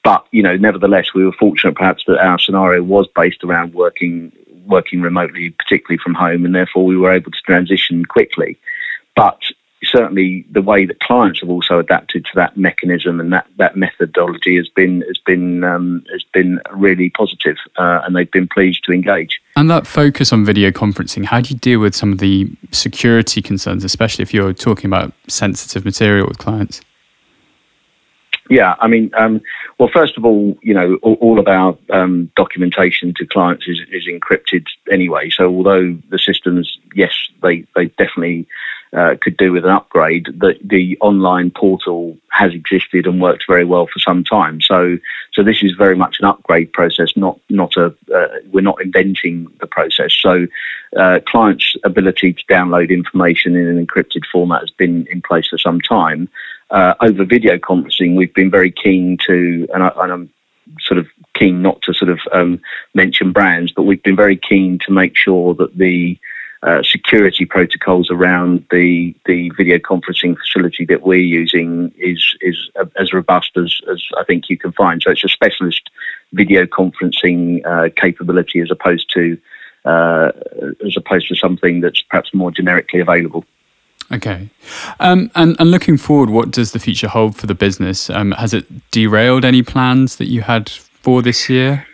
but 0.02 0.26
you 0.30 0.42
know, 0.42 0.56
nevertheless, 0.56 1.14
we 1.14 1.24
were 1.24 1.32
fortunate 1.32 1.76
perhaps 1.76 2.04
that 2.06 2.18
our 2.18 2.38
scenario 2.38 2.82
was 2.82 3.06
based 3.14 3.44
around 3.44 3.74
working 3.74 4.32
working 4.66 5.00
remotely, 5.00 5.50
particularly 5.50 5.98
from 5.98 6.14
home, 6.14 6.44
and 6.44 6.54
therefore 6.54 6.84
we 6.84 6.96
were 6.96 7.12
able 7.12 7.30
to 7.30 7.40
transition 7.44 8.04
quickly. 8.04 8.56
But 9.16 9.40
certainly 9.82 10.44
the 10.50 10.62
way 10.62 10.84
that 10.84 11.00
clients 11.00 11.40
have 11.40 11.50
also 11.50 11.78
adapted 11.78 12.24
to 12.24 12.30
that 12.34 12.56
mechanism 12.56 13.18
and 13.18 13.32
that, 13.32 13.46
that 13.56 13.76
methodology 13.76 14.56
has 14.56 14.68
been 14.68 15.00
has 15.02 15.18
been 15.18 15.64
um, 15.64 16.04
has 16.12 16.22
been 16.32 16.60
really 16.72 17.10
positive, 17.10 17.56
uh, 17.76 18.00
and 18.04 18.14
they've 18.14 18.30
been 18.30 18.48
pleased 18.48 18.84
to 18.84 18.92
engage. 18.92 19.40
And 19.56 19.70
that 19.70 19.86
focus 19.86 20.32
on 20.32 20.44
video 20.44 20.70
conferencing, 20.70 21.24
how 21.24 21.40
do 21.40 21.52
you 21.52 21.58
deal 21.58 21.80
with 21.80 21.94
some 21.94 22.12
of 22.12 22.18
the 22.18 22.50
security 22.70 23.42
concerns, 23.42 23.84
especially 23.84 24.22
if 24.22 24.32
you're 24.32 24.54
talking 24.54 24.86
about 24.86 25.12
sensitive 25.28 25.84
material 25.84 26.26
with 26.26 26.38
clients? 26.38 26.80
Yeah, 28.50 28.74
I 28.80 28.88
mean, 28.88 29.12
um, 29.14 29.40
well, 29.78 29.88
first 29.92 30.18
of 30.18 30.24
all, 30.24 30.58
you 30.60 30.74
know, 30.74 30.98
all, 31.02 31.14
all 31.20 31.38
of 31.38 31.46
our 31.46 31.78
um, 31.90 32.32
documentation 32.34 33.14
to 33.14 33.24
clients 33.24 33.68
is, 33.68 33.80
is 33.92 34.08
encrypted 34.08 34.66
anyway. 34.90 35.30
So 35.30 35.44
although 35.54 35.96
the 36.08 36.18
systems, 36.18 36.76
yes, 36.92 37.14
they, 37.42 37.64
they 37.76 37.86
definitely 37.86 38.48
uh, 38.92 39.14
could 39.20 39.36
do 39.36 39.52
with 39.52 39.64
an 39.64 39.70
upgrade, 39.70 40.26
the, 40.36 40.58
the 40.64 40.98
online 41.00 41.52
portal 41.52 42.18
has 42.32 42.52
existed 42.52 43.06
and 43.06 43.20
worked 43.20 43.44
very 43.46 43.64
well 43.64 43.86
for 43.86 44.00
some 44.00 44.24
time. 44.24 44.60
So, 44.60 44.98
so 45.32 45.44
this 45.44 45.62
is 45.62 45.72
very 45.78 45.94
much 45.94 46.16
an 46.18 46.26
upgrade 46.26 46.72
process, 46.72 47.12
not 47.14 47.38
not 47.48 47.76
a 47.76 47.94
uh, 48.12 48.28
we're 48.52 48.62
not 48.62 48.82
inventing 48.82 49.46
the 49.60 49.68
process. 49.68 50.12
So, 50.18 50.48
uh, 50.96 51.20
clients' 51.24 51.76
ability 51.84 52.32
to 52.32 52.44
download 52.46 52.90
information 52.90 53.54
in 53.54 53.68
an 53.68 53.86
encrypted 53.86 54.22
format 54.32 54.62
has 54.62 54.70
been 54.70 55.06
in 55.08 55.22
place 55.22 55.46
for 55.46 55.58
some 55.58 55.80
time 55.80 56.28
uh, 56.70 56.94
over 57.00 57.24
video 57.24 57.58
conferencing, 57.58 58.16
we've 58.16 58.34
been 58.34 58.50
very 58.50 58.70
keen 58.70 59.18
to, 59.26 59.66
and, 59.74 59.82
I, 59.82 59.90
am 59.98 60.30
sort 60.80 60.98
of 60.98 61.08
keen 61.34 61.62
not 61.62 61.82
to 61.82 61.94
sort 61.94 62.10
of 62.10 62.20
um, 62.32 62.60
mention 62.94 63.32
brands, 63.32 63.72
but 63.72 63.82
we've 63.82 64.02
been 64.02 64.16
very 64.16 64.36
keen 64.36 64.78
to 64.86 64.92
make 64.92 65.16
sure 65.16 65.54
that 65.54 65.76
the 65.76 66.18
uh, 66.62 66.82
security 66.82 67.46
protocols 67.46 68.10
around 68.10 68.66
the 68.70 69.16
the 69.24 69.50
video 69.56 69.78
conferencing 69.78 70.36
facility 70.36 70.84
that 70.84 71.00
we're 71.02 71.18
using 71.18 71.90
is 71.96 72.22
is 72.42 72.70
as 73.00 73.14
robust 73.14 73.56
as, 73.56 73.78
as 73.90 74.02
I 74.18 74.24
think 74.24 74.50
you 74.50 74.58
can 74.58 74.72
find. 74.72 75.02
So 75.02 75.10
it's 75.10 75.24
a 75.24 75.28
specialist 75.28 75.88
video 76.34 76.66
conferencing 76.66 77.64
uh, 77.64 77.88
capability 77.96 78.60
as 78.60 78.70
opposed 78.70 79.10
to 79.14 79.38
uh, 79.86 80.32
as 80.84 80.98
opposed 80.98 81.28
to 81.28 81.34
something 81.34 81.80
that's 81.80 82.02
perhaps 82.02 82.34
more 82.34 82.50
generically 82.50 83.00
available. 83.00 83.46
Okay. 84.12 84.50
Um, 84.98 85.30
and, 85.34 85.56
and 85.60 85.70
looking 85.70 85.96
forward, 85.96 86.30
what 86.30 86.50
does 86.50 86.72
the 86.72 86.78
future 86.78 87.08
hold 87.08 87.36
for 87.36 87.46
the 87.46 87.54
business? 87.54 88.10
Um, 88.10 88.32
has 88.32 88.52
it 88.52 88.90
derailed 88.90 89.44
any 89.44 89.62
plans 89.62 90.16
that 90.16 90.26
you 90.26 90.42
had 90.42 90.68
for 90.68 91.22
this 91.22 91.48
year? 91.48 91.86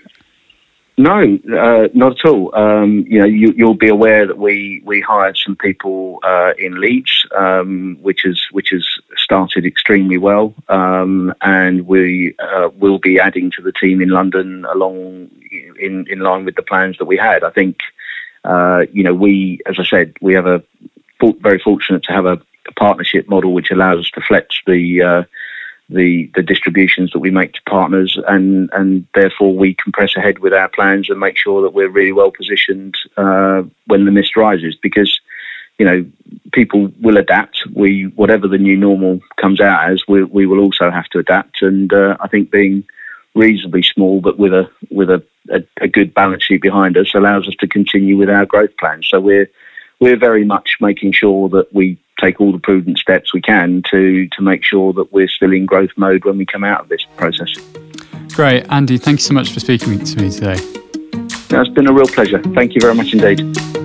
No, 0.98 1.38
uh, 1.54 1.88
not 1.92 2.18
at 2.18 2.24
all. 2.24 2.54
Um, 2.56 3.04
you 3.06 3.18
know, 3.18 3.26
you, 3.26 3.52
will 3.66 3.74
be 3.74 3.88
aware 3.88 4.26
that 4.26 4.38
we, 4.38 4.80
we 4.82 5.02
hired 5.02 5.36
some 5.36 5.54
people 5.54 6.20
uh, 6.22 6.54
in 6.58 6.80
Leeds, 6.80 7.26
um, 7.36 7.98
which 8.00 8.24
is 8.24 8.46
which 8.50 8.70
has 8.70 8.86
started 9.14 9.66
extremely 9.66 10.16
well, 10.16 10.54
um, 10.70 11.34
and 11.42 11.86
we 11.86 12.34
uh, 12.38 12.70
will 12.78 12.98
be 12.98 13.20
adding 13.20 13.50
to 13.56 13.62
the 13.62 13.72
team 13.72 14.00
in 14.00 14.08
London 14.08 14.64
along 14.64 15.28
in 15.78 16.06
in 16.08 16.20
line 16.20 16.46
with 16.46 16.56
the 16.56 16.62
plans 16.62 16.96
that 16.96 17.04
we 17.04 17.18
had. 17.18 17.44
I 17.44 17.50
think, 17.50 17.76
uh, 18.44 18.86
you 18.90 19.02
know, 19.02 19.12
we, 19.12 19.60
as 19.66 19.78
I 19.78 19.84
said, 19.84 20.14
we 20.22 20.32
have 20.32 20.46
a 20.46 20.62
very 21.40 21.58
fortunate 21.58 22.02
to 22.04 22.12
have 22.12 22.26
a, 22.26 22.40
a, 22.68 22.72
partnership 22.76 23.28
model 23.28 23.52
which 23.52 23.70
allows 23.70 24.00
us 24.00 24.10
to 24.10 24.20
flex 24.20 24.60
the 24.66 25.02
uh, 25.02 25.22
the 25.88 26.30
the 26.34 26.42
distributions 26.42 27.12
that 27.12 27.20
we 27.20 27.30
make 27.30 27.52
to 27.54 27.60
partners, 27.68 28.18
and 28.28 28.70
and 28.72 29.06
therefore 29.14 29.54
we 29.54 29.74
can 29.74 29.92
press 29.92 30.16
ahead 30.16 30.40
with 30.40 30.52
our 30.52 30.68
plans 30.68 31.08
and 31.08 31.20
make 31.20 31.36
sure 31.36 31.62
that 31.62 31.74
we're 31.74 31.88
really 31.88 32.12
well 32.12 32.30
positioned 32.30 32.94
uh, 33.16 33.62
when 33.86 34.04
the 34.04 34.10
mist 34.10 34.36
rises. 34.36 34.76
Because 34.80 35.20
you 35.78 35.86
know 35.86 36.04
people 36.52 36.90
will 37.00 37.16
adapt. 37.16 37.62
We 37.74 38.04
whatever 38.16 38.48
the 38.48 38.58
new 38.58 38.76
normal 38.76 39.20
comes 39.36 39.60
out 39.60 39.90
as, 39.90 40.02
we 40.08 40.24
we 40.24 40.46
will 40.46 40.60
also 40.60 40.90
have 40.90 41.06
to 41.10 41.18
adapt. 41.18 41.62
And 41.62 41.92
uh, 41.92 42.16
I 42.20 42.28
think 42.28 42.50
being 42.50 42.84
reasonably 43.36 43.82
small, 43.82 44.20
but 44.20 44.38
with 44.38 44.52
a 44.52 44.68
with 44.90 45.10
a, 45.10 45.22
a, 45.50 45.62
a 45.80 45.88
good 45.88 46.14
balance 46.14 46.42
sheet 46.42 46.62
behind 46.62 46.96
us, 46.96 47.14
allows 47.14 47.46
us 47.46 47.54
to 47.60 47.68
continue 47.68 48.16
with 48.16 48.30
our 48.30 48.46
growth 48.46 48.76
plans. 48.78 49.06
So 49.08 49.20
we're 49.20 49.48
we're 50.00 50.18
very 50.18 50.44
much 50.44 50.76
making 50.80 51.12
sure 51.12 51.48
that 51.48 51.72
we 51.72 51.98
take 52.20 52.40
all 52.40 52.52
the 52.52 52.58
prudent 52.58 52.98
steps 52.98 53.34
we 53.34 53.40
can 53.40 53.82
to 53.90 54.26
to 54.28 54.42
make 54.42 54.64
sure 54.64 54.92
that 54.92 55.12
we're 55.12 55.28
still 55.28 55.52
in 55.52 55.66
growth 55.66 55.90
mode 55.96 56.24
when 56.24 56.38
we 56.38 56.46
come 56.46 56.64
out 56.64 56.80
of 56.80 56.88
this 56.88 57.04
process. 57.16 57.54
Great, 58.34 58.66
Andy. 58.70 58.98
Thank 58.98 59.18
you 59.18 59.22
so 59.22 59.34
much 59.34 59.50
for 59.50 59.60
speaking 59.60 59.98
to 59.98 60.22
me 60.22 60.30
today. 60.30 60.56
It's 61.48 61.68
been 61.70 61.86
a 61.86 61.92
real 61.92 62.06
pleasure. 62.06 62.42
Thank 62.42 62.74
you 62.74 62.80
very 62.80 62.94
much 62.94 63.14
indeed. 63.14 63.75